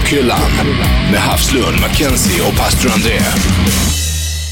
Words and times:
Rockhyllan 0.00 0.50
med 1.10 1.20
Havslund, 1.20 1.80
Mackenzie 1.80 2.48
och 2.48 2.56
pastor 2.56 2.90
André. 2.92 3.18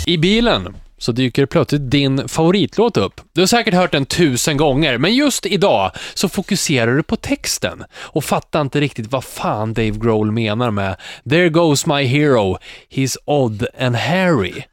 I 0.07 0.19
bilen 0.19 0.77
så 0.99 1.13
dyker 1.13 1.47
plötsligt 1.47 1.91
din 1.91 2.29
favoritlåt 2.29 2.97
upp. 2.97 3.21
Du 3.33 3.41
har 3.41 3.47
säkert 3.47 3.75
hört 3.75 3.93
den 3.93 4.07
tusen 4.07 4.57
gånger, 4.57 4.99
men 4.99 5.15
just 5.15 5.47
idag 5.47 5.91
så 6.15 6.29
fokuserar 6.29 6.97
du 6.97 7.03
på 7.03 7.17
texten 7.17 7.85
och 7.95 8.25
fattar 8.25 8.61
inte 8.61 8.81
riktigt 8.81 9.13
vad 9.13 9.25
fan 9.25 9.75
Dave 9.75 9.91
Grohl 9.91 10.31
menar 10.31 10.71
med 10.71 10.97
“There 11.31 11.49
goes 11.49 11.87
my 11.87 12.03
hero, 12.05 12.59
he's 12.91 13.17
odd 13.25 13.67
and 13.81 13.97
hairy”. 13.97 14.65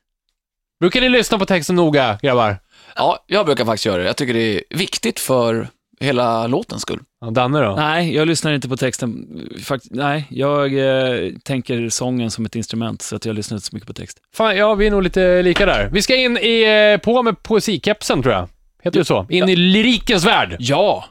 Brukar 0.80 1.02
ni 1.02 1.10
lyssna 1.10 1.40
på 1.40 1.46
texten 1.46 1.76
noga, 1.76 2.20
grabbar? 2.22 2.58
Ja, 2.96 3.26
jag 3.28 3.46
brukar 3.46 3.66
faktiskt 3.66 3.86
göra 3.86 3.98
det. 3.98 4.08
Jag 4.08 4.18
tycker 4.18 4.34
det 4.34 4.56
är 4.56 4.62
viktigt 4.70 5.20
för 5.20 5.68
hela 6.00 6.48
låtens 6.48 6.82
skull. 6.82 7.00
Ja, 7.26 7.32
Danne 7.32 7.62
då? 7.62 7.76
Nej, 7.76 8.16
jag 8.16 8.28
lyssnar 8.28 8.54
inte 8.54 8.70
på 8.70 8.78
texten. 8.78 9.28
Fakt 9.64 9.86
nej, 9.90 10.26
jag 10.30 10.74
eh, 10.78 11.32
tänker 11.44 11.90
sången 11.90 12.32
som 12.32 12.46
ett 12.46 12.56
instrument, 12.56 13.02
så 13.02 13.16
att 13.16 13.26
jag 13.26 13.36
lyssnar 13.36 13.56
inte 13.58 13.68
så 13.68 13.76
mycket 13.76 13.88
på 13.88 13.94
text. 13.94 14.18
Fan, 14.36 14.58
ja, 14.58 14.76
vi 14.76 14.88
är 14.88 14.92
nog 14.92 15.04
lite 15.04 15.42
lika 15.42 15.66
där. 15.66 15.90
Vi 15.92 16.02
ska 16.02 16.16
in 16.16 16.38
i, 16.38 16.92
eh, 16.94 17.02
på 17.02 17.24
med 17.24 17.44
poesikepsen, 17.44 18.22
tror 18.22 18.34
jag. 18.34 18.50
Heter 18.84 19.00
det 19.00 19.06
så? 19.06 19.26
In 19.30 19.50
i 19.50 19.56
lyrikens 19.56 20.26
värld. 20.26 20.56
Ja! 20.60 21.06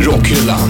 Rockhyllan. 0.00 0.68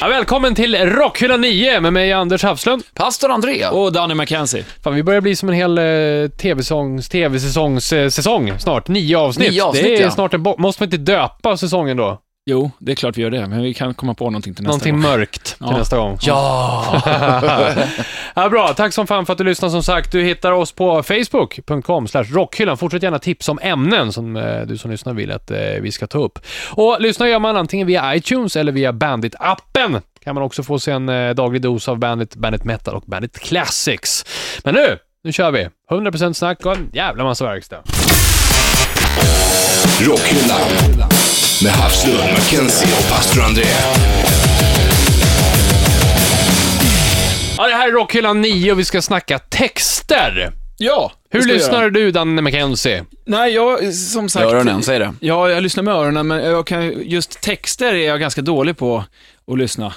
Ja, 0.00 0.08
välkommen 0.08 0.54
till 0.54 0.76
Rockhyllan 0.76 1.40
9 1.40 1.80
med 1.80 1.92
mig, 1.92 2.12
Anders 2.12 2.42
Hafslund. 2.42 2.82
Pastor 2.94 3.30
André. 3.30 3.66
Och 3.66 3.92
Danny 3.92 4.14
McKenzie. 4.14 4.64
Fan, 4.84 4.94
vi 4.94 5.02
börjar 5.02 5.20
bli 5.20 5.36
som 5.36 5.48
en 5.48 5.54
hel 5.54 5.78
eh, 5.78 6.28
tv-säsongs, 6.30 7.08
tv-säsongs 7.08 7.92
eh, 7.92 8.08
säsong 8.08 8.52
snart. 8.58 8.88
Nio 8.88 9.18
avsnitt. 9.18 9.50
Nio 9.52 9.64
avsnitt, 9.64 9.84
det 9.84 9.96
är 9.96 10.00
ja. 10.02 10.10
snart 10.10 10.34
en 10.34 10.42
bo- 10.42 10.54
Måste 10.58 10.82
man 10.82 10.86
inte 10.86 10.96
döpa 11.12 11.56
säsongen 11.56 11.96
då? 11.96 12.18
Jo, 12.50 12.70
det 12.78 12.92
är 12.92 12.96
klart 12.96 13.16
vi 13.18 13.22
gör 13.22 13.30
det, 13.30 13.46
men 13.46 13.62
vi 13.62 13.74
kan 13.74 13.94
komma 13.94 14.14
på 14.14 14.24
någonting 14.24 14.54
till 14.54 14.62
nästa 14.64 14.70
Någonting 14.70 14.92
gång. 14.92 15.02
mörkt 15.02 15.44
till 15.44 15.56
Ja. 15.60 15.76
nästa 15.78 15.96
gång. 15.96 16.18
Ja! 16.22 17.02
Ja, 18.34 18.48
bra, 18.48 18.74
tack 18.76 18.92
som 18.92 19.06
fan 19.06 19.26
för 19.26 19.32
att 19.32 19.38
du 19.38 19.44
lyssnar 19.44 19.68
som 19.68 19.82
sagt. 19.82 20.12
Du 20.12 20.22
hittar 20.22 20.52
oss 20.52 20.72
på 20.72 21.02
facebook.com 21.02 22.06
rockhyllan. 22.12 22.76
Fortsätt 22.76 23.02
gärna 23.02 23.18
tipsa 23.18 23.52
om 23.52 23.58
ämnen 23.62 24.12
som 24.12 24.36
eh, 24.36 24.60
du 24.62 24.78
som 24.78 24.90
lyssnar 24.90 25.12
vill 25.14 25.32
att 25.32 25.50
eh, 25.50 25.58
vi 25.80 25.92
ska 25.92 26.06
ta 26.06 26.18
upp. 26.18 26.38
Och 26.70 26.96
lyssna 27.00 27.28
gör 27.28 27.38
man 27.38 27.56
antingen 27.56 27.86
via 27.86 28.14
iTunes 28.16 28.56
eller 28.56 28.72
via 28.72 28.92
Bandit-appen. 28.92 30.00
Kan 30.24 30.34
man 30.34 30.44
också 30.44 30.62
få 30.62 30.78
sig 30.78 30.94
en 30.94 31.08
eh, 31.08 31.30
daglig 31.34 31.62
dos 31.62 31.88
av 31.88 31.98
Bandit, 31.98 32.34
Bandit 32.36 32.64
Metal 32.64 32.94
och 32.94 33.02
Bandit 33.06 33.38
Classics. 33.40 34.24
Men 34.64 34.74
nu, 34.74 34.98
nu 35.24 35.32
kör 35.32 35.50
vi. 35.50 35.68
100% 35.90 36.32
snack 36.32 36.66
och 36.66 36.76
en 36.76 36.90
jävla 36.92 37.24
massa 37.24 37.44
verkstad. 37.44 37.82
Rockhyllan 40.00 41.09
med 41.62 41.72
Havslund, 41.72 42.18
Mackenzie 42.18 42.88
och 42.88 43.08
pastor 43.10 43.42
André. 43.42 43.64
Ja, 47.56 47.66
det 47.66 47.74
här 47.74 47.88
är 47.88 47.92
Rockhyllan 47.92 48.40
9 48.40 48.72
och 48.72 48.78
vi 48.78 48.84
ska 48.84 49.02
snacka 49.02 49.38
texter. 49.38 50.52
Ja! 50.78 51.12
Hur 51.30 51.40
ska 51.40 51.52
vi 51.52 51.58
lyssnar 51.58 51.80
göra. 51.80 51.90
du, 51.90 52.10
Danne 52.10 52.42
McKenzie? 52.42 53.04
Nej, 53.26 53.54
jag, 53.54 53.94
som 53.94 54.28
sagt... 54.28 54.46
Öronen, 54.46 54.82
säg 54.82 54.98
det. 54.98 55.14
Ja, 55.20 55.50
jag 55.50 55.62
lyssnar 55.62 55.82
med 55.82 55.94
öronen, 55.94 56.26
men 56.26 56.44
jag 56.44 56.66
kan, 56.66 57.02
just 57.02 57.40
texter 57.40 57.94
är 57.94 58.06
jag 58.06 58.20
ganska 58.20 58.42
dålig 58.42 58.76
på 58.76 59.04
att 59.52 59.58
lyssna. 59.58 59.94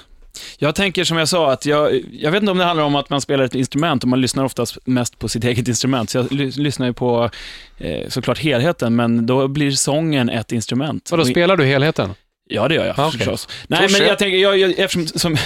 Jag 0.58 0.76
tänker 0.76 1.04
som 1.04 1.18
jag 1.18 1.28
sa, 1.30 1.52
att 1.52 1.66
jag, 1.66 2.02
jag 2.12 2.32
vet 2.32 2.42
inte 2.42 2.52
om 2.52 2.58
det 2.58 2.64
handlar 2.66 2.84
om 2.84 2.96
att 2.96 3.10
man 3.10 3.22
spelar 3.22 3.44
ett 3.44 3.56
instrument 3.56 4.04
och 4.04 4.10
man 4.10 4.22
lyssnar 4.22 4.44
oftast 4.44 4.78
mest 4.86 5.20
på 5.20 5.28
sitt 5.28 5.44
eget 5.44 5.68
instrument. 5.68 6.10
Så 6.10 6.18
jag 6.18 6.32
ly, 6.32 6.52
lyssnar 6.52 6.88
ju 6.88 6.94
på 6.94 7.30
eh, 7.78 8.08
såklart 8.10 8.40
helheten, 8.40 8.96
men 8.96 9.26
då 9.26 9.48
blir 9.48 9.72
sången 9.72 10.30
ett 10.30 10.52
instrument. 10.52 11.12
Och- 11.12 11.28
spelar 11.28 11.58
du 11.58 11.66
helheten? 11.66 12.10
Ja, 12.50 12.68
det 12.68 12.76
gör 12.76 12.86
jag 12.86 13.00
Ah, 13.00 13.08
okej. 13.08 13.18
förstås. 13.18 13.48
Nej, 13.68 13.88
men 13.92 14.08
jag 14.08 14.20
tänker, 14.20 14.38
jag, 14.38 14.58
jag, 14.58 14.80
eftersom, 14.80 15.08
som, 15.08 15.38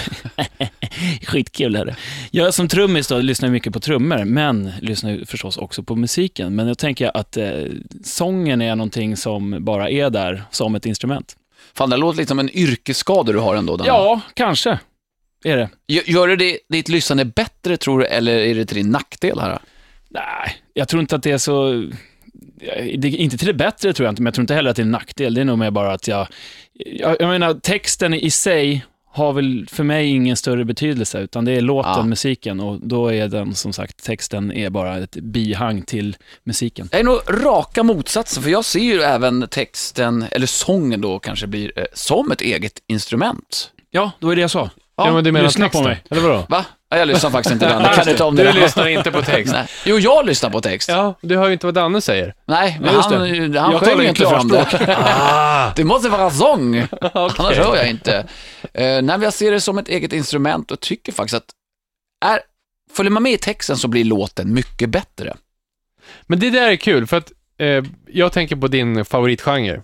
skitkul 1.26 1.76
är 1.76 1.84
det. 1.84 1.96
Jag 2.30 2.54
som 2.54 2.68
trummis 2.68 3.08
då 3.08 3.18
lyssnar 3.18 3.48
mycket 3.48 3.72
på 3.72 3.80
trummor, 3.80 4.24
men 4.24 4.72
lyssnar 4.80 5.24
förstås 5.26 5.56
också 5.56 5.82
på 5.82 5.96
musiken. 5.96 6.54
Men 6.56 6.68
jag 6.68 6.78
tänker 6.78 7.16
att 7.16 7.36
eh, 7.36 7.50
sången 8.04 8.62
är 8.62 8.76
någonting 8.76 9.16
som 9.16 9.56
bara 9.64 9.90
är 9.90 10.10
där 10.10 10.42
som 10.50 10.74
ett 10.74 10.86
instrument. 10.86 11.36
Fan, 11.74 11.90
det 11.90 11.96
låter 11.96 12.18
lite 12.18 12.28
som 12.28 12.38
en 12.38 12.56
yrkesskada 12.56 13.32
du 13.32 13.38
har 13.38 13.56
ändå, 13.56 13.76
Danne. 13.76 13.88
Ja, 13.88 14.20
kanske 14.34 14.78
är 15.44 15.56
det. 15.56 15.68
Gör- 15.86 16.02
Gör 16.10 16.36
det 16.36 16.58
ditt 16.68 16.88
lyssnande 16.88 17.24
bättre, 17.24 17.76
tror 17.76 17.98
du, 17.98 18.04
eller 18.06 18.38
är 18.38 18.54
det 18.54 18.66
till 18.66 18.76
din 18.76 18.90
nackdel 18.90 19.40
här? 19.40 19.58
Nej, 20.10 20.56
jag 20.74 20.88
tror 20.88 21.00
inte 21.02 21.16
att 21.16 21.22
det 21.22 21.30
är 21.30 21.38
så... 21.38 21.84
Det, 22.98 23.08
inte 23.08 23.38
till 23.38 23.46
det 23.46 23.54
bättre 23.54 23.92
tror 23.92 24.04
jag 24.06 24.12
inte, 24.12 24.22
men 24.22 24.26
jag 24.26 24.34
tror 24.34 24.42
inte 24.42 24.54
heller 24.54 24.70
att 24.70 24.76
det 24.76 24.82
är 24.82 24.84
en 24.84 24.90
nackdel. 24.90 25.34
Det 25.34 25.40
är 25.40 25.44
nog 25.44 25.58
mer 25.58 25.70
bara 25.70 25.92
att 25.92 26.08
jag... 26.08 26.26
Jag, 26.72 27.16
jag 27.20 27.28
menar, 27.28 27.54
texten 27.54 28.14
i 28.14 28.30
sig 28.30 28.84
har 29.18 29.32
väl 29.32 29.66
för 29.70 29.84
mig 29.84 30.06
ingen 30.08 30.36
större 30.36 30.64
betydelse, 30.64 31.18
utan 31.20 31.44
det 31.44 31.52
är 31.52 31.60
låten, 31.60 31.92
Ja. 31.96 32.02
musiken 32.02 32.60
och 32.60 32.80
då 32.82 33.12
är 33.12 33.28
den 33.28 33.54
som 33.54 33.72
sagt, 33.72 34.04
texten 34.04 34.52
är 34.52 34.70
bara 34.70 34.96
ett 34.98 35.10
bihang 35.16 35.82
till 35.82 36.16
musiken. 36.44 36.88
Jag 36.92 37.00
är 37.00 37.04
nog 37.04 37.20
raka 37.28 37.82
motsatsen, 37.82 38.42
för 38.42 38.50
jag 38.50 38.64
ser 38.64 38.80
ju 38.80 39.00
även 39.00 39.48
texten, 39.48 40.24
eller 40.30 40.46
sången 40.46 41.00
då 41.00 41.18
kanske 41.18 41.46
blir, 41.46 41.72
eh, 41.78 41.84
som 41.94 42.30
ett 42.32 42.40
eget 42.40 42.72
instrument. 42.86 43.70
Ja, 43.90 44.10
då 44.20 44.30
är 44.30 44.36
det 44.36 44.42
jag 44.42 44.50
sa. 44.50 44.70
Ja, 44.96 45.12
men 45.14 45.24
du 45.24 45.32
menar 45.32 45.46
lyssna 45.46 45.64
på 45.68 45.70
texten, 45.70 45.84
mig. 45.84 46.02
Eller 46.10 46.22
vadå? 46.22 46.46
Va? 46.48 46.64
Ja, 46.90 46.98
jag 46.98 47.08
lyssnar 47.08 47.30
faktiskt 47.30 47.52
inte 47.52 47.68
den. 47.68 47.82
Jag 47.82 47.94
kan 47.94 48.08
inte 48.08 48.24
om 48.24 48.36
det. 48.36 48.42
Du 48.42 48.52
där. 48.52 48.60
lyssnar 48.60 48.86
inte 48.88 49.10
på 49.10 49.22
text. 49.22 49.52
Nej. 49.52 49.66
Jo, 49.84 49.98
jag 49.98 50.26
lyssnar 50.26 50.50
på 50.50 50.60
text. 50.60 50.88
Ja, 50.88 51.14
du 51.20 51.36
hör 51.36 51.46
ju 51.46 51.52
inte 51.52 51.66
vad 51.66 51.74
Danne 51.74 52.00
säger. 52.00 52.34
Nej, 52.44 52.78
men 52.80 52.90
Ja, 52.90 52.96
just 52.96 53.10
han, 53.10 53.20
han 53.56 53.72
Jag 53.72 53.80
sjöng 53.80 54.00
ju 54.00 54.08
inte 54.08 54.26
fram 54.26 54.48
det. 54.48 54.66
Ah, 54.98 55.72
Det 55.76 55.84
måste 55.84 56.08
vara 56.08 56.30
sång, 56.30 56.76
annars 57.14 57.56
hör 57.56 57.76
jag 57.76 57.88
inte. 57.90 58.18
Uh, 58.18 58.24
nej, 58.74 59.02
men 59.02 59.22
jag 59.22 59.32
ser 59.32 59.50
det 59.50 59.60
som 59.60 59.78
ett 59.78 59.88
eget 59.88 60.12
instrument 60.12 60.70
och 60.70 60.80
tycker 60.80 61.12
faktiskt 61.12 61.34
att 61.34 61.50
är, 62.24 62.40
följer 62.92 63.10
man 63.10 63.22
med 63.22 63.32
i 63.32 63.38
texten 63.38 63.76
så 63.76 63.88
blir 63.88 64.04
låten 64.04 64.54
mycket 64.54 64.88
bättre. 64.90 65.34
Men 66.26 66.40
det 66.40 66.50
där 66.50 66.68
är 66.70 66.76
kul, 66.76 67.06
för 67.06 67.16
att 67.16 67.32
eh, 67.58 67.82
jag 68.06 68.32
tänker 68.32 68.56
på 68.56 68.68
din 68.68 69.04
favoritgenre. 69.04 69.82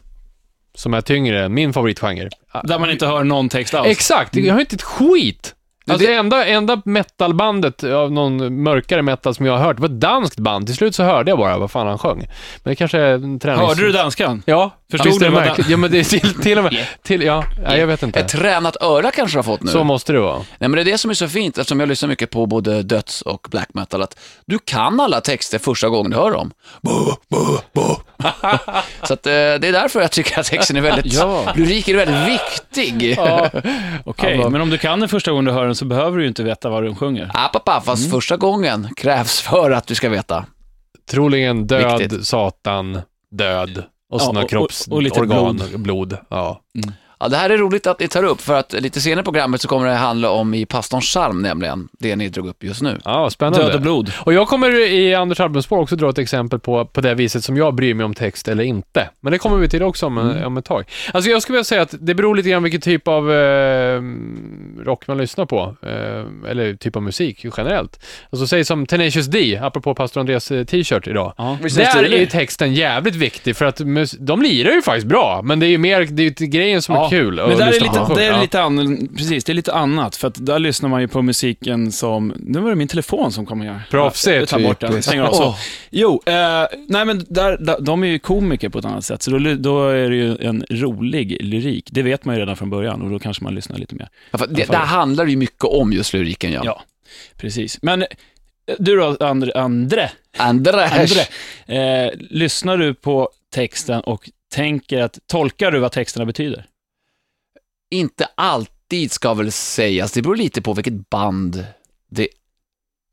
Som 0.75 0.95
är 0.95 1.01
tyngre 1.01 1.45
än 1.45 1.55
min 1.55 1.73
favoritgenre. 1.73 2.31
Där 2.65 2.79
man 2.79 2.91
inte 2.91 3.07
hör 3.07 3.25
någon 3.25 3.49
text 3.49 3.75
alls. 3.75 3.89
Exakt, 3.89 4.37
jag 4.37 4.55
har 4.55 4.61
inte 4.61 4.75
ett 4.77 4.83
skit. 4.83 5.55
Alltså 5.87 6.06
det 6.06 6.15
enda, 6.15 6.47
enda 6.47 6.83
metalbandet 6.84 7.84
av 7.84 8.12
någon 8.12 8.62
mörkare 8.62 9.03
metal 9.03 9.34
som 9.34 9.47
jag 9.47 9.56
har 9.56 9.65
hört 9.65 9.78
var 9.78 9.87
ett 9.87 10.00
danskt 10.00 10.39
band. 10.39 10.67
Till 10.67 10.77
slut 10.77 10.95
så 10.95 11.03
hörde 11.03 11.31
jag 11.31 11.39
bara 11.39 11.59
vad 11.59 11.71
fan 11.71 11.87
han 11.87 11.99
sjöng. 11.99 12.19
Men 12.19 12.71
det 12.71 12.77
kanske 12.77 12.99
är 12.99 13.15
en 13.15 13.39
tränings... 13.39 13.69
Hörde 13.69 13.83
du 13.83 13.93
danskan? 13.93 14.43
Ja. 14.47 14.71
Förstod 14.91 15.12
är 15.12 15.19
du 15.19 15.25
det 15.25 15.31
vad 15.31 15.44
märkligt? 15.44 15.69
Ja, 15.69 15.77
men 15.77 15.91
det 15.91 15.99
är 15.99 16.05
till, 16.05 16.34
till 16.43 16.59
och 16.59 16.65
med... 16.65 16.87
Till, 17.03 17.23
ja, 17.23 17.44
nej, 17.62 17.81
jag 17.81 17.87
vet 17.87 18.03
inte. 18.03 18.21
Ett 18.21 18.28
tränat 18.28 18.77
öra 18.83 19.11
kanske 19.11 19.34
du 19.34 19.39
har 19.39 19.43
fått 19.43 19.62
nu. 19.62 19.71
Så 19.71 19.84
måste 19.84 20.12
det 20.12 20.21
vara. 20.21 20.37
Nej, 20.37 20.44
men 20.59 20.73
det 20.73 20.81
är 20.81 20.84
det 20.84 20.99
som 20.99 21.11
är 21.11 21.15
så 21.15 21.28
fint, 21.28 21.59
eftersom 21.59 21.81
jag 21.81 21.89
lyssnar 21.89 22.09
mycket 22.09 22.31
på 22.31 22.47
både 22.47 22.83
döds 22.83 23.23
och 23.23 23.47
black 23.50 23.69
metal, 23.75 24.03
att 24.03 24.19
du 24.47 24.59
kan 24.59 25.00
alla 25.00 25.21
texter 25.21 25.59
första 25.59 25.89
gången 25.89 26.11
du 26.11 26.17
hör 26.17 26.31
dem. 26.31 26.50
Bo, 26.83 26.91
bo, 27.31 27.59
bo. 27.75 27.97
så 29.03 29.15
att, 29.15 29.27
eh, 29.27 29.31
det 29.33 29.37
är 29.69 29.73
därför 29.73 30.01
jag 30.01 30.11
tycker 30.11 30.41
att 30.41 30.47
texten 30.47 30.77
är 30.77 30.81
väldigt, 30.81 31.13
Ja. 31.13 31.53
lyriken 31.57 31.99
är 31.99 32.07
väldigt 32.07 32.41
viktig. 32.41 33.15
Ja. 33.19 33.51
Okej, 34.05 34.39
Ja, 34.43 34.49
men 34.49 34.61
om 34.61 34.71
du 34.71 34.79
kan 34.79 35.01
den 35.01 35.09
första 35.09 35.31
gången 35.31 35.45
du 35.45 35.53
hör 35.53 35.65
den 35.67 35.75
så 35.75 35.85
behöver 35.85 36.17
du 36.17 36.23
ju 36.23 36.29
inte 36.29 36.43
veta 36.43 36.69
vad 36.69 36.83
den 36.83 36.97
sjunger. 36.97 37.31
App, 37.35 37.57
app, 37.57 37.69
app, 37.69 37.85
fast 37.85 38.11
första 38.11 38.37
gången 38.37 38.89
krävs 38.97 39.41
för 39.41 39.71
att 39.71 39.87
du 39.87 39.95
ska 39.95 40.09
veta. 40.09 40.47
Troligen 41.11 41.67
död, 41.67 41.99
Viktigt. 42.01 42.27
satan, 42.27 43.01
död. 43.31 43.79
Och 44.11 44.21
Ja, 44.21 44.25
sådana 44.25 44.47
kroppsorgan. 44.49 45.57
blod. 45.57 45.81
blod. 45.81 45.83
blod. 45.83 46.19
Ja. 47.25 47.29
Det 47.29 47.37
här 47.37 47.51
är 47.51 47.59
roligt 47.59 47.87
att 47.87 48.01
ni 48.01 48.09
tar 48.09 48.23
upp, 48.25 48.41
för 48.41 48.55
att 48.55 48.73
lite 48.73 49.01
senare 49.01 49.21
i 49.21 49.25
programmet 49.25 49.61
så 49.61 49.69
kommer 49.69 49.87
det 49.87 49.95
handla 49.95 50.31
om 50.31 50.55
i 50.55 50.67
pastorns 50.67 51.05
psalm, 51.07 51.43
nämligen 51.43 51.89
det 51.99 52.17
ni 52.17 52.29
drog 52.29 52.49
upp 52.49 52.65
just 52.65 52.83
nu. 52.83 52.99
ja, 53.05 53.31
spännande. 53.31 53.65
Död 53.67 53.75
och 53.75 53.81
blod. 53.81 54.12
Och 54.21 54.33
jag 54.33 54.49
kommer 54.49 54.81
i 54.93 55.15
Anders 55.15 55.41
albumspår 55.41 55.79
också 55.79 55.97
dra 55.97 56.11
ett 56.11 56.19
exempel 56.19 56.59
på, 56.59 56.85
på 56.85 57.01
det 57.01 57.15
viset 57.15 57.45
som 57.45 57.57
jag 57.57 57.75
bryr 57.75 57.95
mig 57.95 58.05
om 58.05 58.15
text 58.15 58.49
eller 58.49 58.65
inte. 58.65 59.09
Men 59.21 59.33
det 59.33 59.39
kommer 59.39 59.57
vi 59.57 59.69
till 59.69 59.83
också 59.83 60.07
om, 60.07 60.19
Mm. 60.19 60.45
om 60.45 60.57
ett 60.57 60.65
tag. 60.65 60.85
Alltså 61.12 61.31
jag 61.31 61.43
skulle 61.43 61.55
vilja 61.57 61.65
säga 61.65 61.83
att 61.83 61.95
det 62.01 62.15
beror 62.15 62.35
lite 62.37 62.49
grann 62.49 62.62
vilken 62.62 62.81
typ 62.81 63.09
av 63.09 63.33
eh, 63.33 64.00
rock 64.85 65.06
man 65.06 65.19
lyssnar 65.19 65.47
på. 65.47 65.76
Eh, 65.82 66.50
eller 66.50 66.75
typ 66.75 66.97
av 66.97 67.03
musik 67.03 67.44
generellt. 67.56 68.05
Alltså 68.31 68.47
säg 68.47 68.65
som 68.65 68.87
Tenacious 68.87 69.26
D, 69.26 69.61
apropå 69.62 69.94
pastor 69.94 70.21
Andreas 70.21 70.50
eh, 70.50 70.65
t-shirt 70.65 71.06
idag. 71.06 71.32
Ja. 71.37 71.59
Där 71.76 72.03
är 72.05 72.19
ju 72.19 72.26
texten 72.26 72.75
jävligt 72.75 73.15
viktig 73.15 73.56
för 73.56 73.65
att 73.65 73.81
de 74.19 74.43
lirar 74.43 74.73
ju 74.73 74.82
faktiskt 74.82 75.06
bra, 75.06 75.41
men 75.44 75.61
det 75.61 75.67
är 75.67 75.71
ju 75.71 75.79
mer, 75.79 76.00
det 76.11 76.23
är 76.23 76.43
ju 76.43 76.47
grejen 76.47 76.82
som 76.82 76.94
är 76.94 76.99
Ja, 76.99 77.09
kul. 77.19 77.34
Men 77.37 77.58
där 77.58 77.66
är 77.66 77.81
lite, 77.81 78.05
på. 78.06 78.14
det 78.14 78.25
är 78.25 78.40
lite 78.40 78.62
an, 78.62 79.08
precis, 79.16 79.44
det 79.44 79.52
är 79.52 79.55
lite 79.55 79.72
annat, 79.72 80.16
för 80.16 80.28
att 80.28 80.46
där 80.46 80.58
lyssnar 80.58 80.88
man 80.88 81.00
ju 81.00 81.08
på 81.08 81.22
musiken 81.22 81.93
som, 81.93 82.34
nu 82.38 82.61
var 82.61 82.70
det 82.70 82.76
min 82.76 82.88
telefon 82.88 83.32
som 83.32 83.46
kom 83.46 83.61
här. 83.61 83.82
Proffsigt. 83.90 84.37
Jag 84.37 84.49
tar 84.49 84.61
bort 84.61 84.81
den, 84.81 85.02
stänger 85.02 85.22
av. 85.22 85.32
Så. 85.32 85.55
Jo, 85.90 86.22
eh, 86.26 86.34
nej 86.88 87.05
men 87.05 87.26
där, 87.28 87.56
där, 87.61 87.81
de 87.81 88.02
är 88.02 88.08
ju 88.08 88.19
komiker 88.19 88.69
på 88.69 88.78
ett 88.78 88.84
annat 88.84 89.05
sätt, 89.05 89.22
så 89.22 89.31
då, 89.31 89.55
då 89.55 89.88
är 89.88 90.11
det 90.11 90.16
ju 90.16 90.37
en 90.37 90.64
rolig 90.70 91.37
lyrik. 91.40 91.88
Det 91.93 92.02
vet 92.02 92.25
man 92.25 92.34
ju 92.34 92.40
redan 92.40 92.56
från 92.56 92.70
början 92.70 93.02
och 93.02 93.11
då 93.11 93.19
kanske 93.19 93.44
man 93.44 93.55
lyssnar 93.55 93.78
lite 93.78 93.94
mer. 93.94 94.08
Ja, 94.31 94.38
för 94.38 94.46
det, 94.46 94.64
där 94.64 94.78
handlar 94.78 95.25
det 95.25 95.31
ju 95.31 95.37
mycket 95.37 95.64
om 95.64 95.93
just 95.93 96.12
lyriken, 96.12 96.52
ja. 96.52 96.62
Ja, 96.64 96.82
precis. 97.37 97.78
Men 97.82 98.02
eh, 98.02 98.08
du 98.78 98.96
då, 98.96 99.16
Andre, 99.20 99.52
Andre, 99.55 100.11
Andra, 100.37 100.84
Andre 100.84 101.20
eh, 101.66 102.11
lyssnar 102.19 102.76
du 102.76 102.94
på 102.94 103.28
texten 103.55 104.00
och 104.00 104.31
tänker 104.55 105.02
att, 105.02 105.19
tolkar 105.26 105.70
du 105.70 105.78
vad 105.78 105.93
texterna 105.93 106.26
betyder? 106.26 106.66
Inte 107.94 108.29
alltid 108.35 109.12
ska 109.12 109.35
väl 109.35 109.52
sägas, 109.52 110.12
det 110.12 110.23
beror 110.23 110.37
lite 110.37 110.62
på 110.62 110.73
vilket 110.73 111.11
band 111.11 111.67
det 112.11 112.29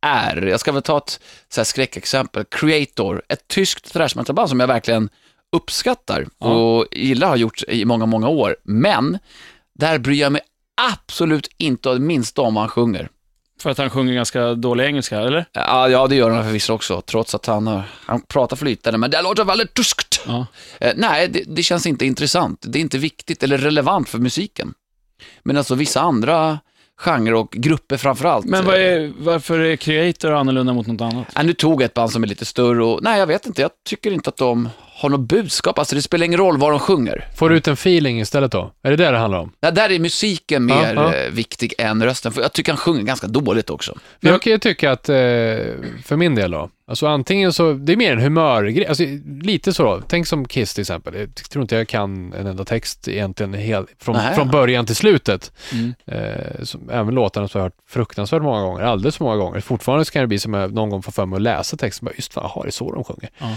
är. 0.02 0.42
Jag 0.42 0.60
ska 0.60 0.72
väl 0.72 0.82
ta 0.82 0.98
ett 0.98 1.20
så 1.50 1.66
skräckexempel. 1.66 2.46
Creator, 2.46 3.22
ett 3.28 3.48
tyskt 3.48 3.94
thrash 3.94 4.16
metal-band 4.16 4.50
som 4.50 4.60
jag 4.60 4.68
verkligen 4.68 5.10
uppskattar 5.52 6.28
och 6.38 6.88
gillar 6.92 7.28
har 7.28 7.36
gjort 7.36 7.64
i 7.68 7.86
många, 7.86 8.06
många 8.06 8.28
år. 8.28 8.56
Men 8.64 9.18
där 9.74 10.00
bryr 10.00 10.22
jag 10.22 10.32
mig 10.32 10.42
absolut 10.92 11.50
inte 11.58 11.94
det 11.94 12.00
minsta 12.00 12.42
om 12.42 12.54
vad 12.54 12.62
han 12.62 12.70
sjunger. 12.70 13.10
För 13.62 13.70
att 13.70 13.78
han 13.78 13.90
sjunger 13.90 14.14
ganska 14.14 14.54
dålig 14.54 14.86
engelska, 14.86 15.20
eller? 15.20 15.46
Ja, 15.54 15.90
ja 15.90 16.08
det 16.08 16.16
gör 16.16 16.30
han 16.30 16.44
förvisso 16.44 16.74
också, 16.74 17.02
trots 17.02 17.36
att 17.36 17.46
han, 17.46 17.68
har- 17.68 17.84
han 18.06 18.22
pratar 18.22 18.56
flytande, 18.56 18.98
men 18.98 19.12
det 19.12 19.22
låter 19.22 19.44
väldigt 19.44 19.74
tyskt. 19.74 20.22
Ja. 20.28 20.46
Eh, 20.80 20.94
nej, 20.96 21.28
det, 21.28 21.44
det 21.48 21.64
känns 21.64 21.86
inte 21.86 22.06
intressant. 22.06 22.60
Det 22.68 22.80
är 22.80 22.82
inte 22.82 22.98
viktigt 22.98 23.44
eller 23.44 23.58
relevant 23.58 24.10
för 24.10 24.18
musiken. 24.18 24.74
Men 25.44 25.58
alltså 25.58 25.76
vissa 25.76 26.02
andra 26.02 26.60
genrer 26.98 27.34
och 27.34 27.52
grupper 27.52 27.98
framförallt. 27.98 28.46
Men 28.46 28.66
vad 28.66 28.76
är, 28.76 29.12
varför 29.18 29.60
är 29.60 29.76
Creator 29.76 30.32
annorlunda 30.32 30.74
mot 30.74 30.88
något 30.88 31.02
annat? 31.02 31.38
Äh, 31.38 31.44
nu 31.46 31.54
tog 31.54 31.82
jag 31.82 31.86
ett 31.86 31.94
band 31.94 32.12
som 32.12 32.24
är 32.24 32.28
lite 32.28 32.46
större 32.46 32.84
och, 32.84 33.00
nej 33.04 33.20
jag 33.20 33.28
vet 33.28 33.46
inte, 33.46 33.62
jag 33.62 33.72
tycker 33.90 34.12
inte 34.12 34.30
att 34.30 34.38
de 34.38 34.70
har 35.02 35.10
något 35.10 35.20
budskap. 35.20 35.80
Alltså 35.80 35.96
det 35.96 36.02
spelar 36.02 36.26
ingen 36.26 36.40
roll 36.40 36.58
vad 36.58 36.72
de 36.72 36.80
sjunger. 36.80 37.28
Får 37.36 37.50
du 37.50 37.58
ut 37.58 37.68
en 37.68 37.74
feeling 37.74 38.20
istället 38.20 38.52
då? 38.52 38.72
Är 38.84 38.90
det 38.90 38.96
det 38.96 39.12
det 39.12 39.18
handlar 39.18 39.40
om? 39.40 39.52
Nej, 39.62 39.72
där 39.72 39.90
är 39.92 40.00
musiken 40.00 40.70
Ja, 40.70 40.76
mer 40.82 40.96
ja. 40.96 41.14
eh, 41.16 41.32
viktig 41.32 41.74
än 41.78 42.04
rösten, 42.04 42.32
för 42.32 42.42
jag 42.42 42.54
tycker 42.54 42.72
han 42.72 42.78
sjunger 42.78 43.02
ganska 43.02 43.28
dåligt 43.28 43.70
också. 43.70 43.98
För 44.22 44.30
jag 44.30 44.42
kan 44.42 44.52
ju 44.52 44.58
tycka 44.58 44.92
att, 44.92 45.10
eh, 45.10 45.16
för 46.06 46.16
min 46.16 46.36
del 46.36 46.52
då, 46.52 46.70
alltså 46.88 47.08
antingen 47.08 47.54
så, 47.54 47.74
det 47.74 47.94
är 47.94 47.98
mer 47.98 48.12
en 48.14 48.22
humörgrej, 48.22 48.88
alltså 48.88 49.04
lite 49.42 49.74
så 49.74 49.84
då. 49.84 50.02
Tänk 50.08 50.28
som 50.28 50.48
Kiss 50.48 50.74
till 50.74 50.82
exempel. 50.82 51.16
Jag 51.16 51.36
tror 51.36 51.62
inte 51.62 51.76
jag 51.76 51.88
kan 51.88 52.34
en 52.34 52.48
enda 52.48 52.66
text 52.66 53.08
egentligen 53.08 53.54
hel, 53.54 53.86
från, 54.00 54.18
från 54.36 54.50
början 54.50 54.86
till 54.86 54.96
slutet. 54.96 55.52
Mm. 55.72 55.94
Eh, 56.06 56.98
även 57.00 57.16
låtarna 57.16 57.48
som 57.48 57.60
jag 57.60 57.64
har 57.64 57.70
hört 57.70 57.78
fruktansvärt 57.90 58.42
många 58.42 58.62
gånger, 58.62 58.84
alldeles 58.84 59.18
för 59.18 59.24
många 59.26 59.38
gånger. 59.38 59.60
Fortfarande 59.60 60.06
så 60.06 60.12
kan 60.12 60.22
det 60.22 60.28
bli 60.28 60.40
som 60.40 60.54
jag 60.54 60.74
någon 60.74 60.90
gång 60.90 61.04
får 61.04 61.12
för 61.12 61.26
mig 61.26 61.36
att 61.38 61.42
läsa 61.42 61.78
texten, 61.78 62.06
bara, 62.06 62.16
just 62.16 62.34
fan, 62.34 62.50
jaha, 62.54 62.64
det 62.64 62.70
är 62.70 62.72
så 62.72 62.92
de 62.92 63.04
sjunger. 63.04 63.30
Ja. 63.38 63.56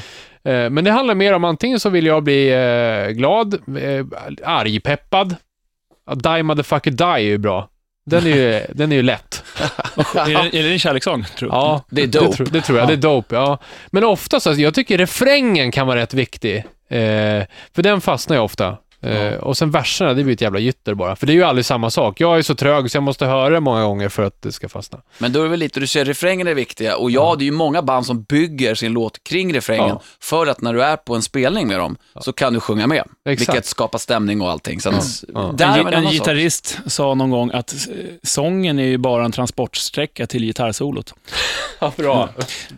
Eh, 0.49 0.71
men 0.71 0.85
det 0.85 0.91
handlar 0.91 1.15
mer 1.15 1.33
om 1.33 1.45
antingen 1.45 1.81
så 1.81 1.89
vill 1.91 2.07
jag 2.07 2.23
bli 2.23 2.49
eh, 2.53 3.11
glad, 3.13 3.55
eh, 3.55 4.07
argpeppad. 4.45 5.37
Die 6.15 6.43
motherfucker 6.43 6.91
die 6.91 7.05
är 7.05 7.19
ju 7.19 7.39
bra. 7.39 7.69
Den 8.07 8.27
är 8.27 8.31
ju, 8.37 8.61
den 8.75 8.93
är 8.93 8.97
ju 8.97 9.03
lätt. 9.03 9.45
Är, 10.15 10.27
det, 10.51 10.59
är 10.59 10.63
det 10.63 10.73
en 10.73 10.79
kärlekssång, 10.79 11.25
tror 11.39 11.49
du? 11.51 11.57
Ja, 11.57 11.85
Det 11.91 12.03
är 12.03 12.07
dope. 12.07 12.27
Det, 12.27 12.33
tror- 12.37 12.47
det 12.47 12.61
tror 12.61 12.79
jag. 12.79 12.85
Ja. 12.85 12.89
Det 12.89 12.93
är 12.95 12.97
dope, 12.97 13.35
ja. 13.35 13.59
Men 13.91 14.05
ofta 14.05 14.41
så, 14.41 14.53
jag 14.53 14.75
tycker 14.75 14.99
refrängen 14.99 15.71
kan 15.73 15.87
vara 15.87 16.01
rätt 16.01 16.15
viktig. 16.15 16.57
Eh, 16.89 17.43
för 17.75 17.83
den 17.83 18.01
fastnar 18.01 18.37
jag 18.37 18.45
ofta. 18.45 18.77
Ja. 19.05 19.39
Och 19.39 19.57
sen 19.57 19.71
verserna, 19.71 20.15
det 20.15 20.25
blir 20.25 20.35
ett 20.35 20.41
jävla 20.41 20.59
gytter 20.59 20.95
bara. 20.95 21.17
För 21.17 21.27
det 21.27 21.33
är 21.33 21.35
ju 21.35 21.45
aldrig 21.45 21.65
samma 21.65 21.91
sak. 21.91 22.21
Jag 22.21 22.39
är 22.39 22.43
så 22.43 22.55
trög 22.55 22.91
så 22.91 22.97
jag 22.97 23.03
måste 23.03 23.27
höra 23.27 23.51
det 23.55 23.61
många 23.61 23.83
gånger 23.85 24.09
för 24.09 24.23
att 24.23 24.43
det 24.43 24.53
ska 24.53 24.69
fastna. 24.69 24.99
Men 25.19 25.33
då 25.33 25.39
är 25.41 25.43
det 25.45 25.49
väl 25.51 25.59
lite, 25.61 25.81
du 25.81 25.87
säger 25.87 26.07
refrängen 26.07 26.47
är 26.47 26.55
viktiga 26.55 26.97
och 26.97 27.11
ja, 27.11 27.35
det 27.39 27.45
är 27.45 27.47
ju 27.47 27.53
många 27.53 27.83
band 27.83 28.07
som 28.07 28.23
bygger 28.23 28.75
sin 28.75 28.93
låt 28.93 29.25
kring 29.25 29.55
refrängen 29.55 29.89
Ja. 29.89 30.03
för 30.21 30.47
att 30.47 30.61
när 30.61 30.73
du 30.75 30.83
är 30.85 30.97
på 30.97 31.15
en 31.15 31.23
spelning 31.23 31.69
med 31.69 31.79
dem 31.79 31.97
så 32.21 32.33
kan 32.33 32.53
du 32.53 32.61
sjunga 32.61 32.87
med. 32.87 33.05
Exakt. 33.29 33.49
Vilket 33.49 33.67
skapar 33.67 33.99
stämning 33.99 34.41
och 34.41 34.51
allting. 34.51 34.81
Så 34.81 34.89
att, 34.89 35.25
Ja. 35.35 35.55
är 35.59 35.79
En, 35.79 35.87
en 36.05 36.11
gitarrist 36.11 36.79
sa 36.87 37.15
någon 37.15 37.31
gång 37.31 37.51
att 37.55 37.73
eh, 37.73 37.95
sången 38.23 38.79
är 38.79 38.85
ju 38.87 38.99
bara 38.99 39.25
en 39.25 39.33
transportsträcka 39.33 40.27
till 40.27 40.43
gitarrsolot. 40.45 41.15
Ja, 41.81 41.93
bra. 41.97 42.29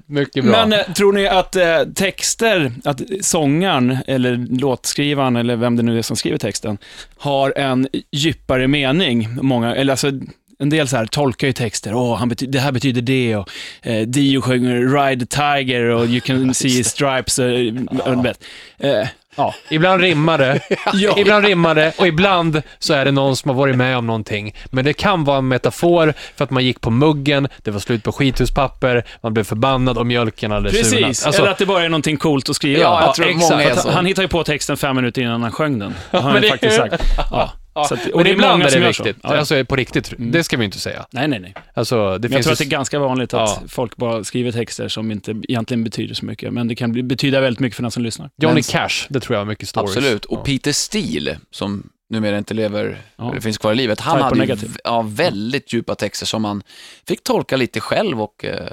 Mycket 0.06 0.44
bra. 0.44 0.52
Men 0.66 0.72
eh, 0.80 0.92
tror 0.94 1.12
ni 1.12 1.28
att 1.28 1.56
eh, 1.56 1.64
texter, 1.94 2.72
att 2.84 3.00
sångaren 3.20 3.98
eller 4.06 4.46
låtskrivaren 4.60 5.36
eller 5.36 5.56
vem 5.56 5.76
det 5.76 5.82
nu 5.82 5.98
är 5.98 6.02
som 6.02 6.15
skriver 6.16 6.38
texten, 6.38 6.78
har 7.16 7.52
en 7.56 7.88
djupare 8.12 8.68
mening? 8.68 9.28
Många, 9.42 9.74
eller 9.74 9.92
alltså, 9.92 10.12
en 10.58 10.70
del 10.70 10.88
så 10.88 10.96
här 10.96 11.06
tolkar 11.06 11.46
ju 11.46 11.52
texter, 11.52 11.94
åh, 11.94 12.16
han 12.16 12.34
det 12.38 12.58
här 12.58 12.72
betyder 12.72 13.02
det 13.02 13.36
och 13.36 13.50
eh, 13.82 14.06
Dio 14.06 14.40
sjunger 14.40 15.06
Ride 15.06 15.26
the 15.26 15.36
Tiger 15.36 15.82
och 15.82 16.06
You 16.06 16.20
can 16.20 16.54
see 16.54 16.84
stripes. 16.84 17.38
Eh, 17.38 17.74
och 18.04 18.24
vet. 18.24 18.44
Eh, 18.78 19.08
ja. 19.36 19.54
Ibland 19.68 20.00
rimmar 20.00 20.38
det, 20.38 20.60
Ja. 20.92 21.14
ibland 21.18 21.44
rimmar 21.44 21.74
det 21.74 21.92
och 21.98 22.06
ibland 22.06 22.62
så 22.78 22.94
är 22.94 23.04
det 23.04 23.10
någon 23.12 23.36
som 23.36 23.48
har 23.48 23.56
varit 23.56 23.76
med 23.76 23.96
om 23.98 24.06
någonting. 24.06 24.54
Men 24.66 24.84
det 24.84 24.92
kan 24.92 25.24
vara 25.24 25.38
en 25.38 25.48
metafor 25.48 26.14
för 26.36 26.44
att 26.44 26.50
man 26.50 26.64
gick 26.64 26.80
på 26.80 26.90
muggen, 26.90 27.48
det 27.62 27.70
var 27.70 27.80
slut 27.80 28.02
på 28.04 28.12
skithuspapper, 28.12 29.04
man 29.20 29.34
blev 29.34 29.44
förbannad 29.44 29.98
och 29.98 30.06
mjölken 30.06 30.50
hade 30.50 30.70
surnat. 30.72 30.90
Precis, 30.92 31.26
Alltså, 31.26 31.42
eller 31.42 31.50
att 31.52 31.58
det 31.58 31.66
bara 31.66 31.84
är 31.84 31.88
någonting 31.88 32.16
coolt 32.16 32.48
att 32.50 32.56
skriva. 32.56 32.80
Ja, 32.80 33.02
jag 33.04 33.14
tror 33.14 33.26
exakt. 33.26 33.50
många 33.50 33.62
är 33.62 33.68
För 33.68 33.76
att 33.76 33.82
så. 33.82 33.90
han 33.90 34.06
hittar 34.06 34.22
ju 34.22 34.28
på 34.28 34.44
texten 34.44 34.76
fem 34.76 34.96
minuter 34.96 35.22
innan 35.22 35.42
han 35.42 35.52
sjöng 35.52 35.78
den. 35.78 35.94
Det 36.10 36.16
har 36.18 36.30
han 36.30 36.42
ju 36.42 36.48
faktiskt 36.48 36.76
sagt. 36.76 37.02
Ja. 37.30 37.52
Så 37.84 37.94
att, 37.94 38.06
och 38.06 38.16
men 38.16 38.24
det 38.24 38.30
är 38.30 38.32
ibland 38.32 38.52
många 38.58 38.70
är 38.70 38.80
det 38.80 38.86
viktigt. 38.88 39.16
Ja, 39.22 39.32
ja. 39.32 39.38
Alltså 39.38 39.64
på 39.64 39.76
riktigt, 39.76 40.12
det 40.18 40.44
ska 40.44 40.56
vi 40.56 40.64
inte 40.64 40.78
säga. 40.78 41.06
Nej, 41.10 41.28
nej, 41.28 41.40
nej. 41.40 41.54
Alltså, 41.74 41.96
det 41.96 42.02
Men 42.02 42.12
jag 42.22 42.30
finns 42.30 42.44
tror 42.46 42.52
att 42.52 42.58
det 42.58 42.64
är 42.64 42.68
ganska 42.68 42.98
vanligt 42.98 43.34
att 43.34 43.48
Ja. 43.62 43.68
folk 43.68 43.96
bara 43.96 44.24
skriver 44.24 44.52
texter 44.52 44.88
som 44.88 45.10
inte 45.10 45.30
egentligen 45.48 45.84
betyder 45.84 46.14
så 46.14 46.24
mycket, 46.24 46.52
men 46.52 46.68
det 46.68 46.74
kan 46.74 47.08
betyda 47.08 47.40
väldigt 47.40 47.60
mycket 47.60 47.76
för 47.76 47.82
den 47.82 47.90
som 47.90 48.02
lyssnar. 48.02 48.30
Johnny 48.36 48.54
Men- 48.54 48.62
Cash, 48.62 49.06
det 49.08 49.20
tror 49.20 49.34
jag 49.34 49.40
har 49.40 49.46
mycket 49.46 49.68
stories. 49.68 49.96
Absolut, 49.96 50.24
och 50.24 50.38
Ja. 50.38 50.42
Peter 50.44 50.72
Steele, 50.72 51.38
som 51.50 51.90
numera 52.10 52.38
inte 52.38 52.54
lever, 52.54 52.98
Ja. 53.16 53.30
eller 53.30 53.40
finns 53.40 53.58
kvar 53.58 53.72
i 53.72 53.76
livet, 53.76 54.00
han 54.00 54.16
Type 54.30 54.42
hade 54.52 54.62
ju 54.62 54.68
ja, 54.84 55.02
väldigt 55.08 55.72
djupa 55.72 55.94
texter 55.94 56.26
som 56.26 56.42
man 56.42 56.62
fick 57.08 57.22
tolka 57.24 57.56
lite 57.56 57.80
själv 57.80 58.22
och 58.22 58.44
eh, 58.44 58.66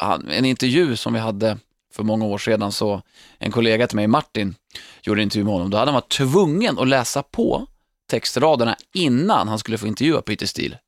han, 0.00 0.28
en 0.30 0.44
intervju 0.44 0.96
som 0.96 1.12
vi 1.12 1.18
hade 1.20 1.58
för 1.94 2.02
många 2.02 2.24
år 2.24 2.38
sedan, 2.38 2.72
så 2.72 3.02
en 3.38 3.50
kollega 3.52 3.86
till 3.86 3.96
mig, 3.96 4.06
Martin, 4.06 4.54
gjorde 5.02 5.20
en 5.20 5.22
intervju 5.22 5.44
med 5.44 5.52
honom. 5.52 5.70
Då 5.70 5.76
hade 5.78 5.90
han 5.90 5.94
varit 5.94 6.08
tvungen 6.12 6.78
att 6.78 6.88
läsa 6.88 7.22
på 7.22 7.66
textraderna 8.10 8.76
innan 8.94 9.48
han 9.48 9.58
skulle 9.58 9.78
få 9.78 9.86
intervjua 9.86 10.22
Peter 10.22 10.46
Steele. 10.46 10.78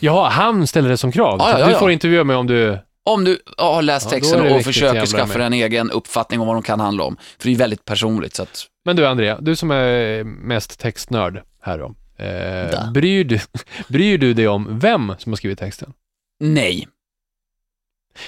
Ja, 0.00 0.28
han 0.28 0.66
ställer 0.66 0.88
det 0.88 0.96
som 0.96 1.12
krav. 1.12 1.38
Ja, 1.38 1.50
ja, 1.50 1.58
ja, 1.58 1.68
Du 1.68 1.74
får 1.74 1.90
intervjua 1.90 2.24
mig 2.24 2.36
om 2.36 2.46
du... 2.46 2.78
Om 3.04 3.24
du 3.24 3.38
har 3.56 3.82
läst 3.82 4.10
texten 4.10 4.52
och 4.52 4.62
försöker 4.62 5.06
skaffa 5.06 5.38
dig 5.38 5.46
en 5.46 5.52
egen 5.52 5.90
uppfattning 5.90 6.40
om 6.40 6.46
vad 6.46 6.56
de 6.56 6.62
kan 6.62 6.80
handla 6.80 7.04
om. 7.04 7.16
För 7.38 7.48
det 7.48 7.54
är 7.54 7.58
väldigt 7.58 7.84
personligt. 7.84 8.34
Så 8.34 8.42
att, 8.42 8.66
Men 8.84 8.96
du 8.96 9.06
Andrea, 9.06 9.38
du 9.40 9.56
som 9.56 9.70
är 9.70 10.24
mest 10.24 10.80
textnörd 10.80 11.42
här 11.62 11.78
då. 11.78 11.94
Eh, 12.24 12.90
bryr, 12.92 13.24
du, 13.24 13.40
bryr 13.88 14.18
du 14.18 14.34
dig 14.34 14.48
om 14.48 14.78
vem 14.78 15.14
som 15.18 15.32
har 15.32 15.36
skrivit 15.36 15.58
texten? 15.58 15.92
nej. 16.40 16.88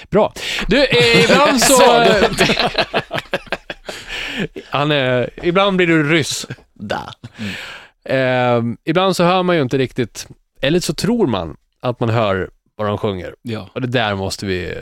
Bra. 0.09 0.33
Du, 0.67 0.85
eh, 0.85 1.23
ibland 1.23 1.61
så... 1.61 1.81
Han 4.69 4.91
är, 4.91 5.29
ibland 5.43 5.77
blir 5.77 5.87
du 5.87 6.11
ryss. 6.11 6.47
Da. 6.73 7.13
Eh, 8.09 8.63
ibland 8.85 9.15
så 9.15 9.23
hör 9.23 9.43
man 9.43 9.55
ju 9.55 9.61
inte 9.61 9.77
riktigt, 9.77 10.27
eller 10.61 10.79
så 10.79 10.93
tror 10.93 11.27
man 11.27 11.55
att 11.81 11.99
man 11.99 12.09
hör 12.09 12.49
vad 12.75 12.87
de 12.87 12.97
sjunger. 12.97 13.35
Ja, 13.41 13.69
Och 13.73 13.81
det 13.81 13.87
där 13.87 14.15
måste 14.15 14.45
vi 14.45 14.69
eh, 14.69 14.75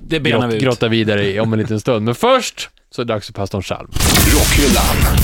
det 0.00 0.20
benar 0.20 0.38
grott, 0.40 0.52
vi 0.52 0.56
ut. 0.56 0.62
grotta 0.62 0.88
vidare 0.88 1.26
i 1.26 1.40
om 1.40 1.52
en 1.52 1.58
liten 1.58 1.80
stund. 1.80 2.04
Men 2.04 2.14
först 2.14 2.70
så 2.90 3.02
är 3.02 3.06
det 3.06 3.12
dags 3.12 3.26
för 3.26 3.32
pastorn 3.32 3.62
Chalm. 3.62 3.90
Rockhyllan. 4.34 5.18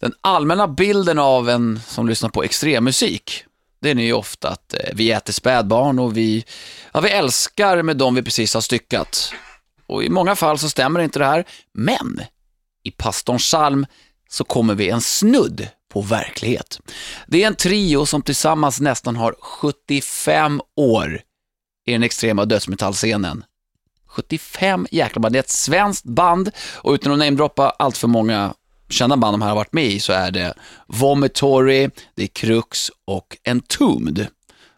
Den 0.00 0.12
allmänna 0.20 0.68
bilden 0.68 1.18
av 1.18 1.48
en 1.48 1.80
som 1.86 2.08
lyssnar 2.08 2.30
på 2.30 2.42
extremmusik, 2.42 3.44
den 3.82 3.98
är 3.98 4.04
ju 4.04 4.12
ofta 4.12 4.48
att 4.48 4.74
eh, 4.74 4.80
vi 4.94 5.12
äter 5.12 5.32
spädbarn 5.32 5.98
och 5.98 6.16
vi, 6.16 6.44
ja, 6.92 7.00
vi 7.00 7.10
älskar 7.10 7.82
med 7.82 7.96
dem 7.96 8.14
vi 8.14 8.22
precis 8.22 8.54
har 8.54 8.60
styckat. 8.60 9.32
Och 9.86 10.04
i 10.04 10.08
många 10.08 10.36
fall 10.36 10.58
så 10.58 10.68
stämmer 10.68 11.00
inte 11.00 11.18
det 11.18 11.24
här, 11.26 11.44
men 11.74 12.20
i 12.82 12.90
pastorns 12.90 13.42
psalm 13.42 13.86
så 14.28 14.44
kommer 14.44 14.74
vi 14.74 14.88
en 14.90 15.00
snudd 15.00 15.68
på 15.92 16.00
verklighet. 16.00 16.80
Det 17.26 17.42
är 17.42 17.46
en 17.46 17.54
trio 17.54 18.06
som 18.06 18.22
tillsammans 18.22 18.80
nästan 18.80 19.16
har 19.16 19.34
75 19.40 20.60
år 20.76 21.20
i 21.86 21.92
den 21.92 22.02
extrema 22.02 22.44
dödsmetallscenen. 22.44 23.44
75 24.06 24.86
jäkla 24.90 25.20
band. 25.20 25.34
Det 25.34 25.38
är 25.38 25.42
ett 25.42 25.50
svenskt 25.50 26.04
band 26.04 26.50
och 26.74 26.92
utan 26.92 27.12
att 27.12 27.18
namedroppa 27.18 27.70
allt 27.78 27.96
för 27.98 28.08
många 28.08 28.54
kända 28.88 29.16
band 29.16 29.34
de 29.34 29.42
här 29.42 29.48
har 29.48 29.56
varit 29.56 29.72
med 29.72 29.84
i 29.86 30.00
så 30.00 30.12
är 30.12 30.30
det 30.30 30.54
Vomitory, 30.86 31.90
det 32.14 32.22
är 32.22 32.26
Crux 32.26 32.90
och 33.04 33.36
Entombed. 33.44 34.26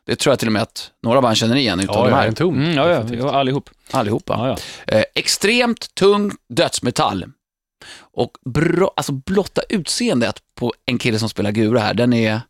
Det 0.06 0.16
tror 0.16 0.32
jag 0.32 0.38
till 0.38 0.48
och 0.48 0.52
med 0.52 0.62
att 0.62 0.90
några 1.02 1.22
band 1.22 1.36
känner 1.36 1.56
igen 1.56 1.80
utav 1.80 1.94
Ja, 1.96 2.04
de 2.04 2.10
ja, 2.10 2.16
här. 2.16 2.28
en 2.28 2.34
tom. 2.34 2.54
Mm, 2.54 2.74
ja, 2.76 2.90
ja, 2.90 3.04
ja, 3.14 3.30
allihop. 3.30 3.70
Allihopa. 3.90 4.34
Ja, 4.38 4.58
ja. 4.86 4.94
Eh, 4.96 5.04
extremt 5.14 5.94
tung 5.94 6.32
dödsmetall. 6.48 7.24
Och 8.00 8.30
bra, 8.44 8.92
alltså 8.96 9.12
blotta 9.12 9.62
utseendet 9.68 10.38
på 10.54 10.72
en 10.86 10.98
kille 10.98 11.18
som 11.18 11.28
spelar 11.28 11.50
Gura 11.50 11.80
här, 11.80 11.94
den 11.94 12.12
är 12.12 12.40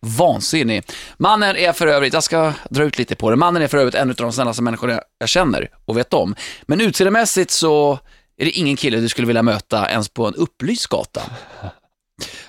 vansinnig. 0.00 0.82
Mannen 1.16 1.56
är 1.56 1.72
för 1.72 1.86
övrigt, 1.86 2.12
jag 2.12 2.22
ska 2.22 2.52
dra 2.70 2.84
ut 2.84 2.98
lite 2.98 3.14
på 3.14 3.30
det, 3.30 3.36
mannen 3.36 3.62
är 3.62 3.68
för 3.68 3.78
övrigt 3.78 3.94
en 3.94 4.10
av 4.10 4.16
de 4.16 4.32
snällaste 4.32 4.62
människor 4.62 5.00
jag, 5.18 5.28
känner 5.28 5.70
och 5.84 5.96
vet 5.96 6.14
om. 6.14 6.34
Men 6.62 6.80
utseendemässigt 6.80 7.50
så 7.50 7.98
är 8.36 8.44
det 8.44 8.50
ingen 8.50 8.76
kille 8.76 9.00
du 9.00 9.08
skulle 9.08 9.26
vilja 9.26 9.42
möta 9.42 9.90
ens 9.90 10.08
på 10.08 10.26
en 10.26 10.34
upplyst 10.34 10.86
gata. 10.86 11.22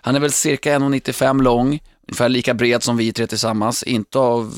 Han 0.02 0.16
är 0.16 0.20
väl 0.20 0.32
cirka 0.32 0.80
1,95 0.80 1.44
lång, 1.44 1.80
ungefär 2.08 2.30
lika 2.30 2.54
bred 2.54 2.84
som 2.84 2.98
vi 2.98 3.14
tre 3.14 3.28
tillsammans. 3.28 3.84
Inte 3.84 4.20
av, 4.20 4.58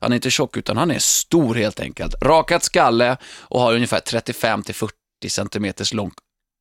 han 0.00 0.12
är 0.12 0.16
inte 0.16 0.30
tjock 0.30 0.56
utan 0.56 0.76
han 0.76 0.90
är 0.90 0.98
stor 0.98 1.54
helt 1.54 1.80
enkelt. 1.80 2.14
Rakat 2.22 2.64
skalle 2.64 3.16
och 3.24 3.60
har 3.60 3.74
ungefär 3.74 4.00
35-40 4.00 4.90
centimeters 5.28 5.94
lång 5.94 6.10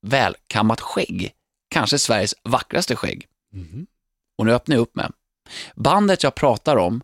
välkammat 0.05 0.81
skägg. 0.81 1.31
Kanske 1.69 1.99
Sveriges 1.99 2.35
vackraste 2.43 2.95
skägg. 2.95 3.27
Och 4.37 4.45
nu 4.45 4.53
öppnar 4.53 4.75
jag 4.75 4.81
upp 4.81 4.95
med. 4.95 5.11
Bandet 5.75 6.23
jag 6.23 6.35
pratar 6.35 6.75
om 6.75 7.01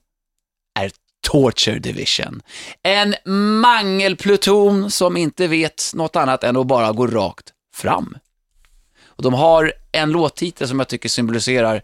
är 0.79 0.91
Torture 1.21 1.79
Division. 1.79 2.41
En 2.83 3.15
mangelpluton 3.61 4.91
som 4.91 5.17
inte 5.17 5.47
vet 5.47 5.91
något 5.93 6.15
annat 6.15 6.43
än 6.43 6.57
att 6.57 6.67
bara 6.67 6.91
gå 6.91 7.07
rakt 7.07 7.53
fram. 7.75 8.17
Och 9.03 9.23
de 9.23 9.33
har 9.33 9.73
en 9.91 10.11
låttitel 10.11 10.67
som 10.67 10.79
jag 10.79 10.87
tycker 10.87 11.09
symboliserar 11.09 11.83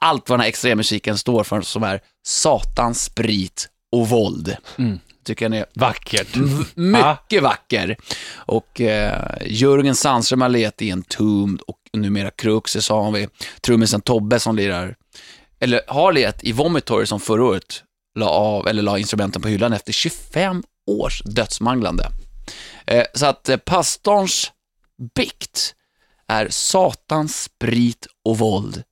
allt 0.00 0.28
vad 0.28 0.38
den 0.38 0.42
här 0.42 0.48
extremmusiken 0.48 1.18
står 1.18 1.44
för, 1.44 1.60
som 1.60 1.82
är 1.82 2.00
Satans, 2.26 3.04
sprit 3.04 3.68
och 3.92 4.08
våld. 4.08 4.56
Mm. 4.78 5.00
Tycker 5.24 5.44
jag 5.50 5.58
är 5.58 5.66
Vackert. 5.74 6.36
v- 6.36 6.64
mycket 6.76 7.42
vacker. 7.42 7.96
Och 8.34 8.80
eh, 8.80 9.22
Jörgen 9.46 9.94
Sandström 9.94 10.40
har 10.40 10.48
letat 10.48 10.82
i 10.82 10.90
Entombed 10.90 11.60
och 11.60 11.78
numera 11.92 12.30
Crux, 12.30 12.72
så 12.80 13.02
har 13.02 13.10
vi 13.12 13.28
trummisen 13.60 14.00
Tobbe 14.00 14.40
som 14.40 14.56
lirar, 14.56 14.96
eller 15.60 15.80
har 15.88 16.12
letat 16.12 16.44
i 16.44 16.52
Vomitory 16.52 17.06
som 17.06 17.20
förra 17.20 17.44
året 17.44 17.82
la, 18.18 18.28
av, 18.28 18.68
eller 18.68 18.82
la 18.82 18.98
instrumenten 18.98 19.42
på 19.42 19.48
hyllan 19.48 19.72
efter 19.72 19.92
25 19.92 20.62
års 20.86 21.22
dödsmanglande. 21.24 22.08
Eh, 22.86 23.04
så 23.14 23.26
att 23.26 23.48
eh, 23.48 23.56
pastorns 23.56 24.52
bikt 25.14 25.74
är 26.28 26.48
Satans, 26.50 27.42
sprit 27.42 28.06
och 28.24 28.38
våld 28.38 28.82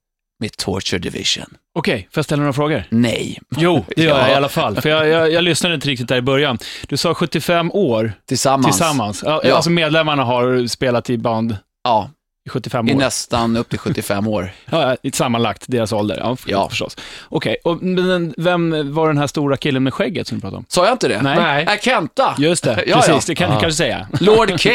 med 0.42 0.56
Torture 0.56 0.98
Division. 0.98 1.46
Okej, 1.74 2.08
får 2.12 2.18
jag 2.18 2.24
ställa 2.24 2.40
några 2.40 2.52
frågor? 2.52 2.84
Nej, 2.88 3.38
Jo, 3.56 3.84
det 3.96 4.02
gör 4.02 4.18
jag 4.18 4.28
Ja. 4.28 4.32
i 4.32 4.34
alla 4.34 4.48
fall. 4.48 4.80
För 4.80 4.88
jag, 4.88 5.08
jag, 5.08 5.32
jag 5.32 5.44
lyssnade 5.44 5.74
inte 5.74 5.88
riktigt 5.88 6.08
där 6.08 6.16
i 6.16 6.22
början. 6.22 6.58
Du 6.88 6.96
sa 6.96 7.14
75 7.14 7.70
år 7.72 8.12
tillsammans. 8.28 8.66
tillsammans. 8.66 9.22
Ja. 9.26 9.42
Alltså 9.54 9.70
medlemmarna 9.70 10.24
har 10.24 10.66
spelat 10.66 11.10
i 11.10 11.18
band 11.18 11.56
Ja, 11.84 12.10
i 12.46 12.48
75 12.50 12.88
i 12.88 12.94
år. 12.94 12.98
nästan 12.98 13.56
upp 13.56 13.68
till 13.68 13.78
75 13.78 14.26
år. 14.28 14.52
Ja, 14.70 14.96
i 15.02 15.10
sammanlagt 15.12 15.64
deras 15.68 15.92
ålder. 15.92 16.16
Ja, 16.18 16.36
Ja. 16.46 16.68
förstås. 16.68 16.96
Okej, 17.28 17.56
och 17.64 17.82
men 17.82 18.34
vem 18.36 18.94
var 18.94 19.08
den 19.08 19.18
här 19.18 19.26
stora 19.26 19.56
killen 19.56 19.82
med 19.82 19.94
skägget 19.94 20.26
som 20.26 20.38
du 20.38 20.42
pratade 20.42 20.58
om? 20.58 20.64
Sa 20.68 20.84
jag 20.84 20.94
inte 20.94 21.08
det? 21.08 21.22
Nej. 21.22 21.36
Nej. 21.36 21.64
Äh, 21.64 21.80
Kenta. 21.82 22.34
Just 22.38 22.64
det, 22.64 22.70
Ja, 22.86 22.96
precis. 22.96 23.08
ja. 23.14 23.20
Det 23.26 23.34
kan 23.34 23.48
du 23.50 23.54
Ja. 23.56 23.60
kanske 23.60 23.76
säga. 23.76 24.08
Lord 24.20 24.62
K. 24.62 24.70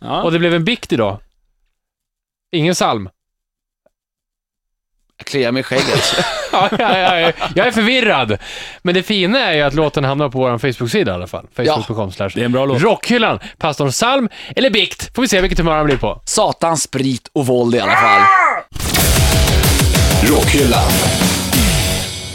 Ja. 0.00 0.22
Och 0.22 0.32
det 0.32 0.38
blev 0.38 0.54
en 0.54 0.64
bikt 0.64 0.92
idag. 0.92 1.18
Ingen 2.56 2.74
psalm. 2.74 3.08
Jag 5.18 5.26
kliar 5.26 5.52
mig 5.52 5.60
i 5.60 5.62
skägget. 5.62 6.14
Ja, 6.52 6.68
ja, 6.78 6.98
ja, 6.98 7.20
ja. 7.20 7.32
Jag 7.54 7.66
är 7.66 7.70
förvirrad. 7.70 8.38
Men 8.82 8.94
det 8.94 9.02
fina 9.02 9.38
är 9.40 9.52
ju 9.54 9.62
att 9.62 9.74
låten 9.74 10.04
hamnar 10.04 10.28
på 10.28 10.38
vår 10.38 10.58
Facebook-sida 10.58 11.12
i 11.12 11.14
alla 11.14 11.26
fall. 11.26 11.46
Facebook.com 11.56 12.12
slash 12.12 12.28
Det 12.34 12.40
är 12.40 12.44
en 12.44 12.52
bra 12.52 12.66
låt. 12.66 12.82
Rockhyllan. 12.82 13.38
Pastorn 13.58 13.90
psalm 13.90 14.28
eller 14.56 14.70
bikt. 14.70 15.14
Får 15.14 15.22
vi 15.22 15.28
se 15.28 15.40
vilket 15.40 15.58
humör 15.58 15.76
han 15.76 15.86
blir 15.86 15.96
på. 15.96 16.20
Satans, 16.24 16.82
sprit 16.82 17.28
och 17.32 17.46
våld 17.46 17.74
i 17.74 17.80
alla 17.80 17.92
fall. 17.96 18.20
Rockhyllan. 20.22 20.90